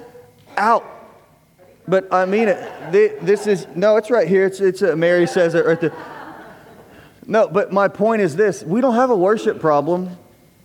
out. 0.58 0.84
But 1.88 2.12
I 2.12 2.26
mean 2.26 2.48
it. 2.48 3.22
This 3.22 3.46
is 3.46 3.68
no, 3.76 3.96
it's 3.98 4.10
right 4.10 4.28
here. 4.28 4.44
It's 4.46 4.60
it's 4.60 4.82
uh, 4.82 4.96
Mary 4.96 5.28
says 5.28 5.54
it 5.54 5.68
right 5.68 5.80
there. 5.80 5.94
No, 7.28 7.48
but 7.48 7.72
my 7.72 7.88
point 7.88 8.24
is 8.24 8.36
this: 8.36 8.64
we 8.64 8.82
don't 8.82 8.96
have 8.96 9.12
a 9.12 9.16
worship 9.16 9.60
problem. 9.60 10.18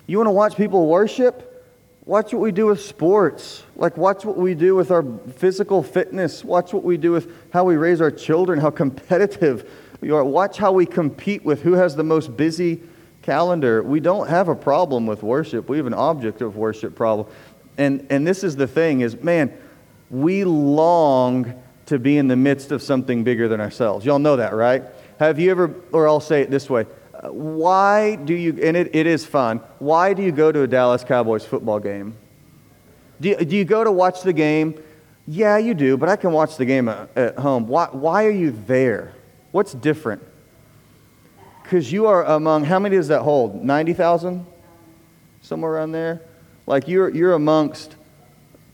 You 0.07 0.17
want 0.17 0.29
to 0.29 0.33
watch 0.33 0.57
people 0.57 0.87
worship? 0.87 1.51
Watch 2.07 2.33
what 2.33 2.41
we 2.41 2.53
do 2.53 2.67
with 2.67 2.81
sports. 2.81 3.65
Like, 3.77 3.97
watch 3.99 4.25
what 4.25 4.37
we 4.39 4.55
do 4.55 4.75
with 4.75 4.91
our 4.91 5.05
physical 5.37 5.83
fitness. 5.83 6.43
Watch 6.43 6.73
what 6.73 6.85
we 6.85 6.97
do 6.97 7.13
with 7.13 7.31
how 7.53 7.65
we 7.65 7.77
raise 7.77 8.01
our 8.01 8.11
children, 8.11 8.61
how 8.61 8.71
competitive 8.71 9.71
we 10.01 10.11
are. 10.11 10.25
Watch 10.25 10.57
how 10.57 10.73
we 10.73 10.87
compete 10.87 11.45
with 11.45 11.63
who 11.63 11.75
has 11.75 11.97
the 11.97 12.05
most 12.05 12.35
busy 12.37 12.83
calendar. 13.23 13.83
We 13.83 14.01
don't 14.01 14.29
have 14.29 14.49
a 14.49 14.55
problem 14.55 15.07
with 15.07 15.23
worship. 15.23 15.69
We 15.69 15.79
have 15.79 15.87
an 15.87 15.95
object 15.95 16.43
of 16.43 16.57
worship 16.57 16.95
problem. 16.95 17.27
And, 17.77 18.07
and 18.11 18.27
this 18.27 18.45
is 18.45 18.57
the 18.57 18.67
thing 18.67 19.01
is, 19.01 19.21
man, 19.21 19.53
we 20.11 20.45
long 20.45 21.61
to 21.87 21.99
be 21.99 22.19
in 22.19 22.29
the 22.29 22.37
midst 22.37 22.73
of 22.73 22.83
something 22.83 23.25
bigger 23.25 23.49
than 23.49 23.61
ourselves. 23.61 24.07
Y'all 24.07 24.19
know 24.19 24.37
that, 24.37 24.55
right? 24.55 24.85
Have 25.19 25.39
you 25.39 25.51
ever, 25.51 25.75
or 25.93 26.09
I'll 26.09 26.21
say 26.21 26.43
it 26.43 26.51
this 26.51 26.69
way 26.71 26.87
uh, 27.15 27.29
why 27.29 28.17
do 28.17 28.35
you, 28.35 28.59
and 28.63 28.77
it, 28.77 28.95
it 28.95 29.07
is 29.07 29.25
fun, 29.25 29.61
why 29.79 30.15
do 30.15 30.23
you 30.23 30.33
go 30.33 30.51
to 30.51 30.63
a 30.63 30.67
Dallas 30.67 31.05
Cowboys 31.05 31.45
football 31.45 31.81
game? 31.81 32.17
Do 33.21 33.31
you, 33.31 33.37
do 33.37 33.57
you 33.57 33.65
go 33.65 33.85
to 33.85 33.93
watch 33.93 34.23
the 34.23 34.33
game? 34.33 34.83
Yeah, 35.27 35.57
you 35.57 35.75
do, 35.75 35.97
but 35.97 36.09
I 36.09 36.17
can 36.17 36.33
watch 36.33 36.57
the 36.57 36.65
game 36.65 36.89
at, 36.89 37.17
at 37.17 37.39
home. 37.39 37.67
Why, 37.67 37.89
why 37.93 38.25
are 38.25 38.31
you 38.31 38.51
there? 38.67 39.15
What's 39.53 39.73
different? 39.73 40.23
Because 41.63 41.91
you 41.91 42.07
are 42.07 42.25
among, 42.25 42.65
how 42.65 42.79
many 42.79 42.97
does 42.97 43.09
that 43.09 43.23
hold? 43.23 43.65
90,000? 43.65 44.45
Somewhere 45.41 45.73
around 45.73 45.93
there? 45.93 46.21
Like 46.67 46.89
you're, 46.89 47.11
you're 47.11 47.35
amongst 47.35 47.97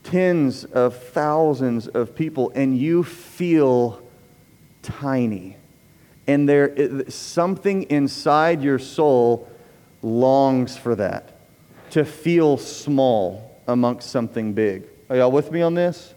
tens 0.03 0.63
of 0.63 0.95
thousands 0.95 1.87
of 1.87 2.15
people 2.15 2.51
and 2.55 2.77
you 2.77 3.03
feel 3.03 4.01
tiny. 4.81 5.57
And 6.27 6.47
there 6.47 7.09
something 7.09 7.83
inside 7.83 8.61
your 8.61 8.79
soul 8.79 9.49
longs 10.01 10.77
for 10.77 10.95
that 10.95 11.39
to 11.91 12.05
feel 12.05 12.57
small 12.57 13.59
amongst 13.67 14.09
something 14.09 14.53
big. 14.53 14.83
Are 15.09 15.17
y'all 15.17 15.31
with 15.31 15.51
me 15.51 15.61
on 15.61 15.73
this? 15.73 16.13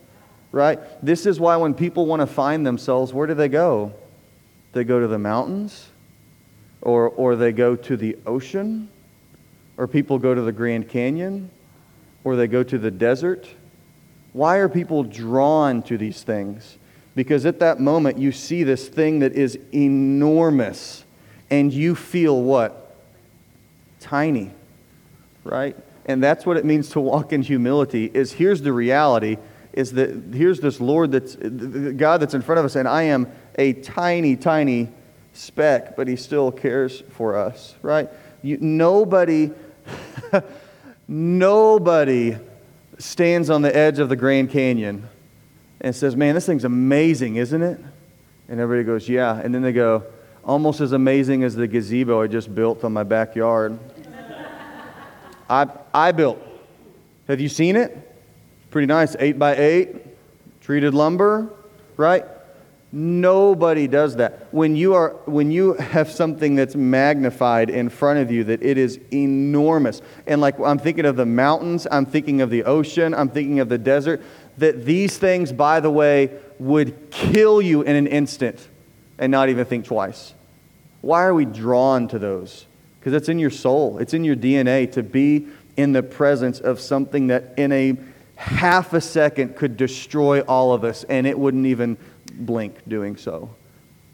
Right? 0.52 0.78
This 1.02 1.26
is 1.26 1.40
why 1.40 1.56
when 1.56 1.74
people 1.74 2.06
want 2.06 2.20
to 2.20 2.26
find 2.26 2.64
themselves 2.64 3.12
where 3.12 3.26
do 3.26 3.34
they 3.34 3.48
go? 3.48 3.92
They 4.72 4.84
go 4.84 5.00
to 5.00 5.08
the 5.08 5.18
mountains 5.18 5.88
or, 6.80 7.08
or 7.08 7.34
they 7.34 7.50
go 7.50 7.74
to 7.74 7.96
the 7.96 8.16
ocean 8.24 8.88
or 9.76 9.88
people 9.88 10.18
go 10.18 10.34
to 10.34 10.40
the 10.40 10.52
grand 10.52 10.88
canyon 10.88 11.50
or 12.24 12.37
they 12.37 12.46
go 12.46 12.62
to 12.62 12.78
the 12.78 12.90
desert 12.90 13.48
why 14.32 14.56
are 14.56 14.68
people 14.68 15.04
drawn 15.04 15.82
to 15.82 15.96
these 15.96 16.22
things 16.24 16.78
because 17.14 17.46
at 17.46 17.60
that 17.60 17.80
moment, 17.80 18.18
you 18.18 18.32
see 18.32 18.64
this 18.64 18.88
thing 18.88 19.20
that 19.20 19.32
is 19.32 19.58
enormous, 19.72 21.04
and 21.48 21.72
you 21.72 21.94
feel 21.94 22.42
what? 22.42 22.96
Tiny, 24.00 24.50
right? 25.44 25.76
And 26.06 26.22
that's 26.22 26.44
what 26.44 26.56
it 26.56 26.64
means 26.64 26.90
to 26.90 27.00
walk 27.00 27.32
in 27.32 27.42
humility 27.42 28.10
is 28.12 28.32
here's 28.32 28.62
the 28.62 28.72
reality 28.72 29.38
is 29.72 29.92
that 29.92 30.34
here's 30.34 30.60
this 30.60 30.80
Lord 30.80 31.12
that's 31.12 31.34
God 31.34 32.20
that's 32.20 32.34
in 32.34 32.42
front 32.42 32.58
of 32.58 32.64
us, 32.64 32.76
and 32.76 32.87
I 32.87 33.04
am 33.04 33.30
a 33.56 33.72
tiny, 33.72 34.37
tiny 34.37 34.88
speck, 35.32 35.96
but 35.96 36.06
he 36.06 36.16
still 36.16 36.52
cares 36.52 37.02
for 37.10 37.37
us, 37.37 37.74
right? 37.82 38.08
You, 38.42 38.58
nobody, 38.60 39.50
nobody 41.08 42.36
stands 42.98 43.50
on 43.50 43.62
the 43.62 43.74
edge 43.74 43.98
of 43.98 44.08
the 44.08 44.16
Grand 44.16 44.50
Canyon 44.50 45.08
and 45.80 45.94
says, 45.94 46.16
Man, 46.16 46.34
this 46.34 46.46
thing's 46.46 46.64
amazing, 46.64 47.36
isn't 47.36 47.62
it? 47.62 47.80
And 48.48 48.60
everybody 48.60 48.86
goes, 48.86 49.08
Yeah. 49.08 49.38
And 49.38 49.54
then 49.54 49.62
they 49.62 49.72
go, 49.72 50.04
Almost 50.44 50.80
as 50.80 50.92
amazing 50.92 51.42
as 51.42 51.54
the 51.54 51.66
gazebo 51.66 52.22
I 52.22 52.26
just 52.26 52.54
built 52.54 52.84
on 52.84 52.92
my 52.92 53.02
backyard. 53.02 53.78
I, 55.48 55.68
I 55.92 56.12
built. 56.12 56.38
Have 57.28 57.40
you 57.40 57.48
seen 57.48 57.76
it? 57.76 57.96
Pretty 58.70 58.86
nice. 58.86 59.16
Eight 59.18 59.38
by 59.38 59.56
eight, 59.56 59.96
treated 60.60 60.94
lumber, 60.94 61.48
right? 61.96 62.24
Nobody 62.96 63.88
does 63.88 64.14
that. 64.16 64.46
When 64.52 64.76
you, 64.76 64.94
are, 64.94 65.16
when 65.24 65.50
you 65.50 65.74
have 65.74 66.09
something 66.12 66.54
that's 66.54 66.76
magnified 66.76 67.68
in 67.68 67.88
front 67.88 68.20
of 68.20 68.30
you, 68.30 68.44
that 68.44 68.62
it 68.62 68.78
is 68.78 69.00
enormous. 69.12 70.00
And 70.28 70.40
like 70.40 70.61
I'm 70.61 70.78
thinking 70.78 71.04
of 71.04 71.16
the 71.16 71.26
mountains, 71.26 71.88
I'm 71.90 72.07
thinking 72.07 72.40
of 72.40 72.50
the 72.50 72.62
ocean, 72.62 73.12
I'm 73.12 73.30
thinking 73.30 73.59
of 73.59 73.68
the 73.68 73.78
desert 73.78 74.22
that 74.59 74.85
these 74.85 75.18
things, 75.18 75.52
by 75.52 75.80
the 75.80 75.90
way, 75.90 76.30
would 76.61 77.11
kill 77.11 77.61
you 77.61 77.83
in 77.83 77.96
an 77.96 78.07
instant 78.07 78.68
and 79.18 79.33
not 79.33 79.48
even 79.48 79.64
think 79.64 79.87
twice. 79.87 80.33
Why 81.00 81.24
are 81.24 81.35
we 81.35 81.46
drawn 81.46 82.07
to 82.09 82.18
those? 82.20 82.64
Because 83.00 83.12
it's 83.12 83.28
in 83.28 83.40
your 83.40 83.50
soul, 83.50 83.98
it's 83.98 84.14
in 84.14 84.22
your 84.22 84.37
DNA 84.37 84.92
to 84.92 85.02
be 85.02 85.48
in 85.76 85.90
the 85.90 86.04
presence 86.04 86.61
of 86.61 86.78
something 86.78 87.26
that 87.26 87.54
in 87.57 87.72
a 87.72 87.96
half 88.37 88.92
a 88.92 89.00
second 89.00 89.57
could 89.57 89.76
destroy 89.76 90.42
all 90.42 90.72
of 90.72 90.85
us 90.85 91.04
and 91.04 91.26
it 91.26 91.37
wouldn't 91.37 91.66
even 91.66 91.96
blink 92.38 92.76
doing 92.88 93.16
so. 93.16 93.50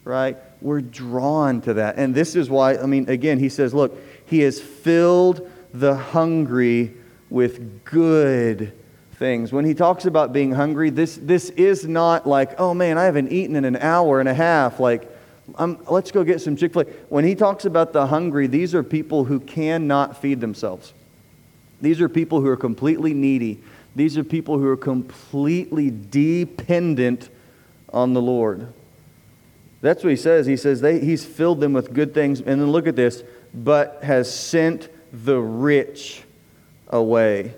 Right? 0.04 0.37
We're 0.61 0.80
drawn 0.80 1.61
to 1.62 1.74
that. 1.74 1.96
And 1.96 2.14
this 2.14 2.35
is 2.35 2.48
why, 2.48 2.76
I 2.76 2.87
mean, 2.87 3.09
again, 3.09 3.38
he 3.38 3.48
says, 3.48 3.74
look, 3.74 3.98
he 4.26 4.40
has 4.40 4.61
filled 4.61 5.48
the 5.72 5.94
hungry 5.94 6.94
with 7.28 7.85
good 7.85 8.72
things. 9.12 9.52
When 9.52 9.64
he 9.64 9.74
talks 9.74 10.06
about 10.06 10.33
being 10.33 10.52
hungry, 10.52 10.90
this, 10.90 11.16
this 11.16 11.50
is 11.50 11.87
not 11.87 12.26
like, 12.26 12.59
oh 12.59 12.74
man, 12.74 12.96
I 12.98 13.04
haven't 13.04 13.30
eaten 13.30 13.54
in 13.54 13.64
an 13.64 13.76
hour 13.76 14.18
and 14.18 14.28
a 14.28 14.35
half. 14.35 14.80
Like, 14.80 15.09
um, 15.56 15.78
let's 15.90 16.11
go 16.11 16.24
get 16.24 16.40
some 16.40 16.56
Chick 16.56 16.72
fil 16.72 16.83
A. 16.83 16.85
When 17.09 17.24
he 17.24 17.35
talks 17.35 17.64
about 17.64 17.92
the 17.92 18.06
hungry, 18.06 18.46
these 18.46 18.74
are 18.74 18.83
people 18.83 19.24
who 19.24 19.38
cannot 19.40 20.20
feed 20.20 20.40
themselves. 20.40 20.94
These 21.80 22.00
are 22.00 22.09
people 22.09 22.40
who 22.40 22.48
are 22.48 22.56
completely 22.56 23.14
needy. 23.14 23.61
These 23.96 24.16
are 24.16 24.24
people 24.24 24.59
who 24.59 24.66
are 24.68 24.76
completely 24.76 25.90
dependent 25.90 27.28
on 27.92 28.14
the 28.14 28.22
Lord. 28.22 28.72
That's 29.81 30.05
what 30.05 30.11
he 30.11 30.16
says. 30.16 30.46
He 30.46 30.57
says 30.57 30.81
they, 30.81 31.00
he's 31.00 31.24
filled 31.24 31.61
them 31.61 31.72
with 31.72 31.92
good 31.92 32.12
things. 32.12 32.40
And 32.40 32.61
then 32.61 32.70
look 32.70 32.87
at 32.87 32.96
this, 32.96 33.22
but 33.55 34.00
has 34.03 34.33
sent 34.33 34.88
the 35.12 35.38
rich 35.38 36.22
away 36.88 37.55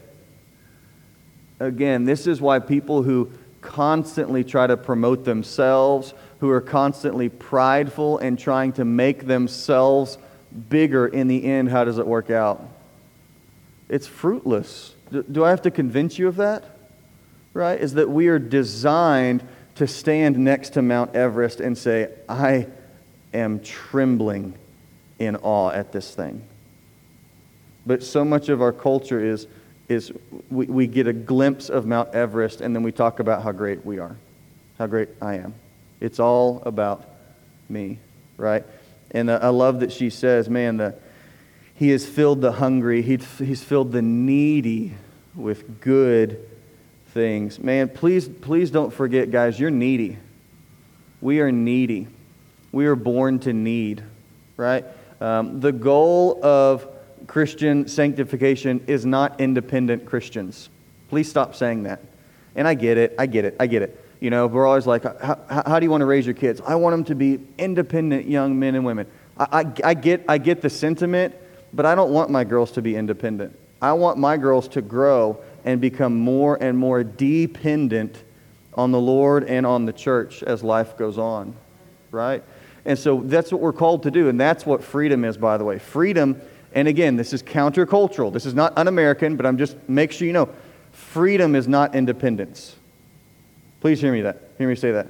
again, 1.67 2.05
this 2.05 2.27
is 2.27 2.41
why 2.41 2.59
people 2.59 3.03
who 3.03 3.31
constantly 3.61 4.43
try 4.45 4.67
to 4.67 4.77
promote 4.77 5.25
themselves, 5.25 6.15
who 6.41 6.51
are 6.51 6.61
constantly 6.61 7.29
prideful 7.29 8.19
and 8.19 8.39
trying 8.39 8.73
to 8.73 8.85
make 8.85 9.27
themselves 9.27 10.19
bigger 10.69 11.07
in 11.07 11.29
the 11.29 11.45
end, 11.45 11.71
how 11.71 11.85
does 11.85 11.99
it 11.99 12.07
work 12.07 12.31
out? 12.31 12.69
It's 13.89 14.07
fruitless. 14.07 14.95
Do, 15.11 15.45
I 15.45 15.51
have 15.51 15.63
to 15.63 15.71
convince 15.71 16.19
you 16.19 16.29
of 16.29 16.37
that? 16.37 16.65
Right? 17.55 17.79
Is 17.79 17.95
that 17.95 18.09
we 18.09 18.29
are 18.29 18.39
designed 18.39 19.47
to 19.77 19.87
stand 19.87 20.39
next 20.39 20.71
to 20.71 20.83
Mount 20.83 21.15
Everest 21.15 21.61
and 21.61 21.77
say, 21.77 22.11
I 22.29 22.67
am 23.33 23.61
trembling 23.61 24.55
in 25.19 25.37
awe 25.37 25.71
at 25.71 25.93
this 25.93 26.15
thing. 26.15 26.45
But 27.87 28.03
so 28.03 28.25
much 28.25 28.49
of 28.49 28.63
our 28.63 28.73
culture 28.73 29.25
is, 29.25 29.47
is 29.89 30.13
we, 30.51 30.67
we 30.67 30.87
get 30.87 31.07
a 31.07 31.13
glimpse 31.13 31.69
of 31.69 31.87
Mount 31.87 32.15
Everest 32.15 32.61
and 32.61 32.75
then 32.75 32.83
we 32.83 32.93
talk 32.93 33.19
about 33.19 33.43
how 33.43 33.53
great 33.53 33.85
we 33.85 33.99
are, 33.99 34.17
how 34.79 34.87
great 34.87 35.09
I 35.21 35.37
am. 35.37 35.55
It's 36.01 36.21
all 36.21 36.63
about 36.67 37.09
me, 37.69 37.99
right? 38.37 38.65
And 39.11 39.31
I 39.31 39.49
love 39.49 39.81
that 39.81 39.93
she 39.93 40.11
says, 40.11 40.49
man, 40.49 40.77
the, 40.79 40.95
he 41.75 41.91
has 41.91 42.07
filled 42.07 42.41
the 42.41 42.53
hungry, 42.53 43.03
he, 43.03 43.17
he's 43.39 43.63
filled 43.63 43.93
the 43.93 44.03
needy 44.03 44.95
with 45.35 45.81
good 45.81 46.49
things. 47.13 47.59
Man, 47.59 47.89
please, 47.89 48.29
please 48.29 48.71
don't 48.71 48.93
forget, 48.93 49.31
guys, 49.31 49.61
you're 49.61 49.71
needy. 49.71 50.19
We 51.21 51.41
are 51.41 51.53
needy. 51.53 52.09
We 52.73 52.87
are 52.87 52.97
born 52.97 53.39
to 53.41 53.53
need, 53.53 54.03
right? 54.57 54.85
Um, 55.21 55.61
the 55.61 55.73
goal 55.73 56.45
of 56.45 56.89
Christian 57.27 57.87
sanctification 57.87 58.83
is 58.87 59.07
not 59.07 59.41
independent 59.41 60.07
Christians. 60.07 60.71
Please 61.09 61.29
stop 61.29 61.55
saying 61.55 61.85
that. 61.85 62.01
And 62.57 62.67
I 62.67 62.75
get 62.75 62.99
it. 62.99 63.15
I 63.19 63.27
get 63.27 63.45
it. 63.45 63.57
I 63.61 63.67
get 63.67 63.83
it. 63.83 64.05
You 64.21 64.31
know, 64.31 64.47
we're 64.47 64.67
always 64.67 64.87
like, 64.87 65.03
how, 65.21 65.39
how 65.49 65.79
do 65.79 65.85
you 65.85 65.91
want 65.91 66.01
to 66.01 66.07
raise 66.07 66.27
your 66.27 66.35
kids? 66.35 66.61
I 66.67 66.75
want 66.77 66.95
them 66.95 67.05
to 67.05 67.15
be 67.15 67.41
independent 67.59 68.27
young 68.27 68.59
men 68.59 68.75
and 68.75 68.85
women. 68.85 69.07
I, 69.39 69.47
I, 69.61 69.73
I, 69.91 69.95
get, 69.95 70.25
I 70.29 70.39
get 70.39 70.63
the 70.63 70.71
sentiment, 70.71 71.35
but 71.73 71.87
I 71.87 71.95
don't 71.95 72.13
want 72.13 72.31
my 72.31 72.45
girls 72.45 72.73
to 72.73 72.83
be 72.83 72.97
independent. 72.97 73.59
I 73.81 73.93
want 73.93 74.19
my 74.19 74.37
girls 74.37 74.69
to 74.69 74.83
grow 74.83 75.43
and 75.65 75.81
become 75.81 76.17
more 76.17 76.59
and 76.61 76.77
more 76.77 77.05
dependent 77.05 78.23
on 78.75 78.91
the 78.91 79.01
Lord 79.01 79.45
and 79.45 79.67
on 79.67 79.85
the 79.85 79.93
church 79.93 80.43
as 80.43 80.65
life 80.65 80.97
goes 80.97 81.19
on, 81.19 81.55
right? 82.11 82.43
And 82.85 82.99
so 82.99 83.23
that's 83.25 83.53
what 83.53 83.61
we're 83.61 83.73
called 83.73 84.03
to 84.05 84.11
do, 84.11 84.29
and 84.29 84.41
that's 84.41 84.67
what 84.67 84.83
freedom 84.83 85.25
is, 85.25 85.37
by 85.37 85.57
the 85.57 85.65
way. 85.65 85.79
Freedom, 85.79 86.41
and 86.75 86.89
again, 86.89 87.17
this 87.17 87.33
is 87.33 87.43
countercultural. 87.43 88.33
This 88.33 88.47
is 88.47 88.55
not 88.55 88.77
un 88.77 88.89
American, 88.89 89.37
but 89.37 89.47
I'm 89.47 89.59
just 89.59 89.77
make 89.89 90.11
sure 90.11 90.27
you 90.27 90.33
know 90.33 90.49
freedom 90.91 91.55
is 91.55 91.69
not 91.69 91.95
independence. 91.95 92.75
Please 93.81 94.01
hear 94.01 94.13
me 94.13 94.23
that. 94.23 94.39
Hear 94.59 94.69
me 94.69 94.75
say 94.75 94.93
that. 94.93 95.09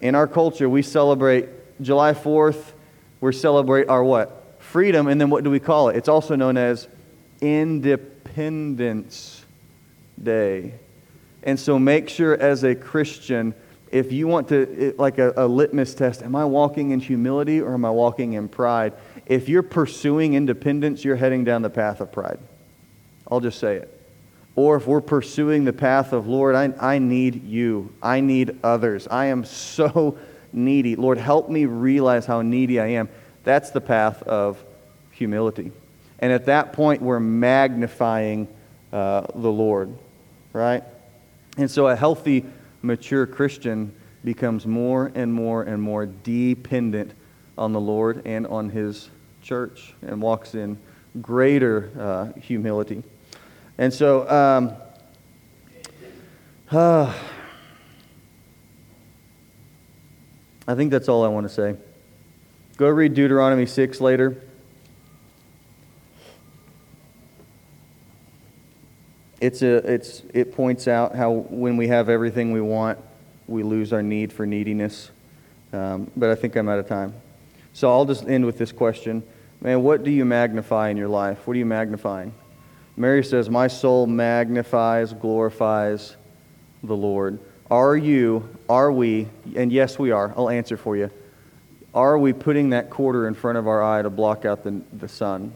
In 0.00 0.14
our 0.14 0.26
culture, 0.26 0.68
we 0.68 0.82
celebrate 0.82 1.48
July 1.80 2.12
4th, 2.12 2.72
we 3.20 3.32
celebrate 3.32 3.88
our 3.88 4.04
what? 4.04 4.56
Freedom, 4.58 5.08
and 5.08 5.20
then 5.20 5.30
what 5.30 5.44
do 5.44 5.50
we 5.50 5.60
call 5.60 5.88
it? 5.88 5.96
It's 5.96 6.08
also 6.08 6.36
known 6.36 6.56
as 6.56 6.88
Independence 7.40 9.43
Day. 10.22 10.74
And 11.42 11.58
so 11.58 11.78
make 11.78 12.08
sure 12.08 12.34
as 12.34 12.64
a 12.64 12.74
Christian 12.74 13.54
if 13.94 14.10
you 14.10 14.26
want 14.26 14.48
to, 14.48 14.92
like 14.98 15.18
a, 15.18 15.32
a, 15.36 15.46
litmus 15.46 15.94
test, 15.94 16.24
am 16.24 16.34
I 16.34 16.44
walking 16.44 16.90
in 16.90 16.98
humility 16.98 17.60
or 17.60 17.74
am 17.74 17.84
I 17.84 17.90
walking 17.90 18.32
in 18.32 18.48
pride? 18.48 18.92
If 19.26 19.48
you're 19.48 19.62
pursuing 19.62 20.34
independence, 20.34 21.04
you're 21.04 21.14
heading 21.14 21.44
down 21.44 21.62
the 21.62 21.70
path 21.70 22.00
of 22.00 22.10
pride. 22.10 22.40
I'll 23.30 23.38
just 23.38 23.60
say 23.60 23.76
it. 23.76 24.00
Or 24.56 24.76
if 24.76 24.88
we're 24.88 25.00
pursuing 25.00 25.64
the 25.64 25.72
path 25.72 26.12
of, 26.12 26.26
Lord, 26.26 26.56
I, 26.56 26.72
I 26.80 26.98
need 26.98 27.44
you, 27.44 27.92
I 28.02 28.20
need 28.20 28.58
others, 28.64 29.06
I 29.08 29.26
am 29.26 29.44
so 29.44 30.18
needy. 30.52 30.96
Lord, 30.96 31.18
help 31.18 31.48
me 31.48 31.66
realize 31.66 32.26
how 32.26 32.42
needy 32.42 32.80
I 32.80 32.86
am. 32.86 33.08
That's 33.44 33.70
the 33.70 33.80
path 33.80 34.22
of 34.24 34.62
humility. 35.12 35.70
And 36.18 36.32
at 36.32 36.46
that 36.46 36.72
point, 36.72 37.00
we're 37.00 37.20
magnifying 37.20 38.48
uh, 38.92 39.26
the 39.34 39.52
Lord, 39.52 39.96
right? 40.54 40.82
And 41.58 41.70
so 41.70 41.88
a 41.88 41.96
healthy 41.96 42.46
mature 42.80 43.26
Christian 43.26 43.94
becomes 44.24 44.66
more 44.66 45.12
and 45.14 45.34
more 45.34 45.62
and 45.64 45.82
more 45.82 46.06
dependent 46.06 47.12
on 47.58 47.74
the 47.74 47.80
Lord 47.80 48.22
and 48.24 48.46
on 48.46 48.70
his 48.70 49.10
church 49.42 49.92
and 50.00 50.22
walks 50.22 50.54
in 50.54 50.78
greater 51.20 51.90
uh, 51.98 52.32
humility. 52.40 53.02
And 53.76 53.92
so, 53.92 54.28
um, 54.30 54.72
uh, 56.70 57.12
I 60.66 60.74
think 60.74 60.90
that's 60.90 61.10
all 61.10 61.22
I 61.22 61.28
want 61.28 61.46
to 61.46 61.52
say. 61.52 61.76
Go 62.78 62.88
read 62.88 63.12
Deuteronomy 63.12 63.66
6 63.66 64.00
later. 64.00 64.42
It's 69.44 69.60
a, 69.60 69.74
it's, 69.92 70.22
it 70.32 70.54
points 70.54 70.88
out 70.88 71.14
how 71.14 71.30
when 71.32 71.76
we 71.76 71.88
have 71.88 72.08
everything 72.08 72.52
we 72.52 72.62
want, 72.62 72.98
we 73.46 73.62
lose 73.62 73.92
our 73.92 74.02
need 74.02 74.32
for 74.32 74.46
neediness. 74.46 75.10
Um, 75.70 76.10
but 76.16 76.30
I 76.30 76.34
think 76.34 76.56
I'm 76.56 76.66
out 76.66 76.78
of 76.78 76.88
time. 76.88 77.12
So 77.74 77.90
I'll 77.92 78.06
just 78.06 78.26
end 78.26 78.46
with 78.46 78.56
this 78.56 78.72
question. 78.72 79.22
Man, 79.60 79.82
what 79.82 80.02
do 80.02 80.10
you 80.10 80.24
magnify 80.24 80.88
in 80.88 80.96
your 80.96 81.08
life? 81.08 81.46
What 81.46 81.56
are 81.56 81.58
you 81.58 81.66
magnifying? 81.66 82.32
Mary 82.96 83.22
says, 83.22 83.50
My 83.50 83.66
soul 83.66 84.06
magnifies, 84.06 85.12
glorifies 85.12 86.16
the 86.82 86.96
Lord. 86.96 87.38
Are 87.70 87.96
you, 87.96 88.48
are 88.66 88.90
we, 88.90 89.28
and 89.54 89.70
yes, 89.70 89.98
we 89.98 90.10
are, 90.10 90.32
I'll 90.38 90.48
answer 90.48 90.78
for 90.78 90.96
you. 90.96 91.10
Are 91.92 92.18
we 92.18 92.32
putting 92.32 92.70
that 92.70 92.88
quarter 92.88 93.28
in 93.28 93.34
front 93.34 93.58
of 93.58 93.68
our 93.68 93.82
eye 93.82 94.00
to 94.00 94.10
block 94.10 94.46
out 94.46 94.64
the, 94.64 94.80
the 94.92 95.08
sun? 95.08 95.52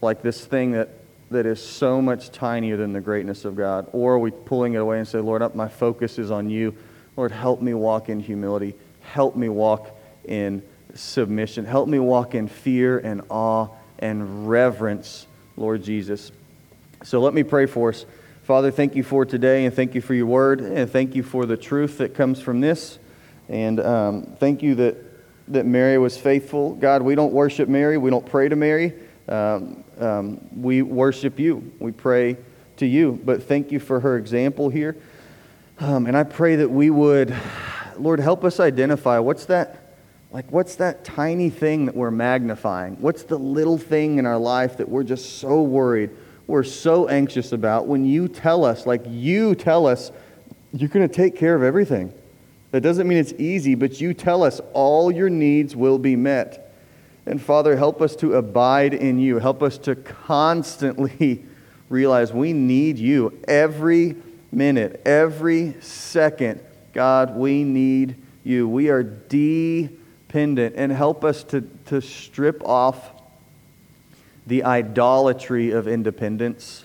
Like 0.00 0.22
this 0.22 0.44
thing 0.44 0.72
that 0.72 0.88
that 1.34 1.46
is 1.46 1.62
so 1.62 2.00
much 2.00 2.30
tinier 2.30 2.76
than 2.76 2.92
the 2.92 3.00
greatness 3.00 3.44
of 3.44 3.56
God? 3.56 3.88
Or 3.92 4.14
are 4.14 4.18
we 4.18 4.30
pulling 4.30 4.74
it 4.74 4.78
away 4.78 4.98
and 4.98 5.06
say, 5.06 5.18
Lord, 5.18 5.54
my 5.54 5.68
focus 5.68 6.18
is 6.18 6.30
on 6.30 6.48
you. 6.48 6.74
Lord, 7.16 7.30
help 7.30 7.60
me 7.60 7.74
walk 7.74 8.08
in 8.08 8.18
humility. 8.20 8.74
Help 9.00 9.36
me 9.36 9.48
walk 9.48 9.96
in 10.24 10.62
submission. 10.94 11.64
Help 11.64 11.88
me 11.88 11.98
walk 11.98 12.34
in 12.34 12.48
fear 12.48 12.98
and 12.98 13.22
awe 13.28 13.68
and 13.98 14.48
reverence, 14.48 15.26
Lord 15.56 15.82
Jesus. 15.82 16.32
So 17.02 17.20
let 17.20 17.34
me 17.34 17.42
pray 17.42 17.66
for 17.66 17.90
us. 17.90 18.06
Father, 18.44 18.70
thank 18.70 18.94
you 18.94 19.02
for 19.02 19.24
today 19.24 19.64
and 19.64 19.74
thank 19.74 19.94
you 19.94 20.00
for 20.00 20.14
your 20.14 20.26
word 20.26 20.60
and 20.60 20.90
thank 20.90 21.14
you 21.14 21.22
for 21.22 21.46
the 21.46 21.56
truth 21.56 21.98
that 21.98 22.14
comes 22.14 22.40
from 22.40 22.60
this. 22.60 22.98
And 23.48 23.80
um, 23.80 24.36
thank 24.38 24.62
you 24.62 24.74
that, 24.76 24.96
that 25.48 25.66
Mary 25.66 25.98
was 25.98 26.16
faithful. 26.16 26.74
God, 26.74 27.02
we 27.02 27.14
don't 27.14 27.32
worship 27.32 27.68
Mary, 27.68 27.98
we 27.98 28.10
don't 28.10 28.26
pray 28.26 28.48
to 28.48 28.56
Mary. 28.56 28.92
Um, 29.28 29.84
um, 29.98 30.40
we 30.54 30.82
worship 30.82 31.38
you. 31.38 31.72
We 31.78 31.92
pray 31.92 32.36
to 32.76 32.86
you. 32.86 33.20
But 33.24 33.44
thank 33.44 33.72
you 33.72 33.80
for 33.80 34.00
her 34.00 34.16
example 34.16 34.68
here. 34.68 34.96
Um, 35.80 36.06
and 36.06 36.16
I 36.16 36.24
pray 36.24 36.56
that 36.56 36.70
we 36.70 36.90
would, 36.90 37.34
Lord, 37.98 38.20
help 38.20 38.44
us 38.44 38.60
identify 38.60 39.18
what's 39.18 39.46
that, 39.46 39.96
like, 40.30 40.50
what's 40.52 40.76
that 40.76 41.04
tiny 41.04 41.50
thing 41.50 41.86
that 41.86 41.96
we're 41.96 42.10
magnifying? 42.10 42.94
What's 43.00 43.24
the 43.24 43.38
little 43.38 43.78
thing 43.78 44.18
in 44.18 44.26
our 44.26 44.38
life 44.38 44.76
that 44.76 44.88
we're 44.88 45.04
just 45.04 45.38
so 45.38 45.62
worried, 45.62 46.10
we're 46.46 46.62
so 46.62 47.08
anxious 47.08 47.52
about 47.52 47.86
when 47.86 48.04
you 48.04 48.28
tell 48.28 48.64
us, 48.64 48.86
like, 48.86 49.02
you 49.06 49.54
tell 49.54 49.86
us, 49.86 50.12
you're 50.72 50.88
going 50.88 51.08
to 51.08 51.14
take 51.14 51.36
care 51.36 51.54
of 51.54 51.62
everything. 51.62 52.12
That 52.70 52.82
doesn't 52.82 53.06
mean 53.06 53.18
it's 53.18 53.32
easy, 53.34 53.74
but 53.76 54.00
you 54.00 54.14
tell 54.14 54.42
us 54.42 54.60
all 54.72 55.10
your 55.10 55.30
needs 55.30 55.74
will 55.76 55.98
be 55.98 56.16
met. 56.16 56.63
And 57.26 57.40
Father, 57.40 57.76
help 57.76 58.02
us 58.02 58.14
to 58.16 58.34
abide 58.34 58.92
in 58.92 59.18
you. 59.18 59.38
Help 59.38 59.62
us 59.62 59.78
to 59.78 59.94
constantly 59.94 61.44
realize 61.88 62.32
we 62.32 62.52
need 62.52 62.98
you 62.98 63.38
every 63.48 64.16
minute, 64.52 65.00
every 65.04 65.74
second. 65.80 66.60
God, 66.92 67.36
we 67.36 67.64
need 67.64 68.16
you. 68.44 68.68
We 68.68 68.90
are 68.90 69.02
dependent. 69.02 70.74
And 70.76 70.92
help 70.92 71.24
us 71.24 71.44
to, 71.44 71.62
to 71.86 72.00
strip 72.00 72.62
off 72.64 73.10
the 74.46 74.64
idolatry 74.64 75.70
of 75.70 75.88
independence. 75.88 76.84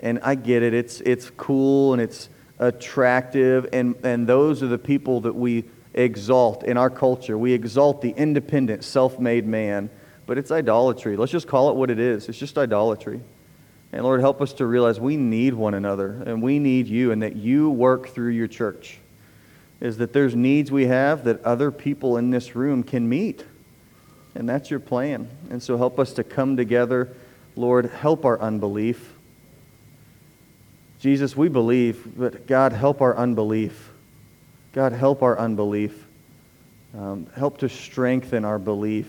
And 0.00 0.20
I 0.22 0.34
get 0.34 0.62
it, 0.62 0.74
it's, 0.74 1.00
it's 1.00 1.30
cool 1.30 1.94
and 1.94 2.02
it's 2.02 2.28
attractive, 2.58 3.68
and, 3.72 3.96
and 4.04 4.26
those 4.26 4.62
are 4.62 4.68
the 4.68 4.78
people 4.78 5.20
that 5.22 5.34
we 5.34 5.64
exalt 5.94 6.64
in 6.64 6.76
our 6.76 6.90
culture. 6.90 7.38
We 7.38 7.52
exalt 7.52 8.02
the 8.02 8.10
independent, 8.10 8.84
self 8.84 9.18
made 9.18 9.46
man, 9.46 9.90
but 10.26 10.38
it's 10.38 10.50
idolatry. 10.50 11.16
Let's 11.16 11.32
just 11.32 11.48
call 11.48 11.70
it 11.70 11.76
what 11.76 11.90
it 11.90 11.98
is 11.98 12.28
it's 12.28 12.38
just 12.38 12.58
idolatry. 12.58 13.20
And 13.92 14.02
Lord, 14.02 14.20
help 14.20 14.42
us 14.42 14.52
to 14.54 14.66
realize 14.66 14.98
we 14.98 15.16
need 15.16 15.54
one 15.54 15.74
another 15.74 16.20
and 16.26 16.42
we 16.42 16.58
need 16.58 16.88
you 16.88 17.12
and 17.12 17.22
that 17.22 17.36
you 17.36 17.70
work 17.70 18.08
through 18.08 18.30
your 18.30 18.48
church. 18.48 18.98
Is 19.80 19.98
that 19.98 20.12
there's 20.12 20.34
needs 20.34 20.72
we 20.72 20.86
have 20.86 21.24
that 21.24 21.44
other 21.44 21.70
people 21.70 22.16
in 22.16 22.30
this 22.30 22.56
room 22.56 22.82
can 22.82 23.08
meet. 23.08 23.44
And 24.34 24.48
that's 24.48 24.68
your 24.68 24.80
plan. 24.80 25.28
And 25.48 25.62
so 25.62 25.76
help 25.76 26.00
us 26.00 26.12
to 26.14 26.24
come 26.24 26.56
together. 26.56 27.14
Lord, 27.54 27.86
help 27.86 28.24
our 28.24 28.40
unbelief. 28.40 29.12
Jesus, 30.98 31.36
we 31.36 31.48
believe, 31.48 32.16
but 32.16 32.48
God, 32.48 32.72
help 32.72 33.00
our 33.00 33.16
unbelief. 33.16 33.93
God, 34.74 34.92
help 34.92 35.22
our 35.22 35.38
unbelief. 35.38 36.04
Um, 36.98 37.26
help 37.36 37.58
to 37.58 37.68
strengthen 37.68 38.44
our 38.44 38.58
belief. 38.58 39.08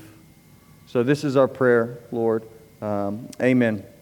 So, 0.87 1.03
this 1.03 1.23
is 1.23 1.35
our 1.35 1.47
prayer, 1.47 1.99
Lord. 2.11 2.43
Um, 2.81 3.27
amen. 3.41 3.85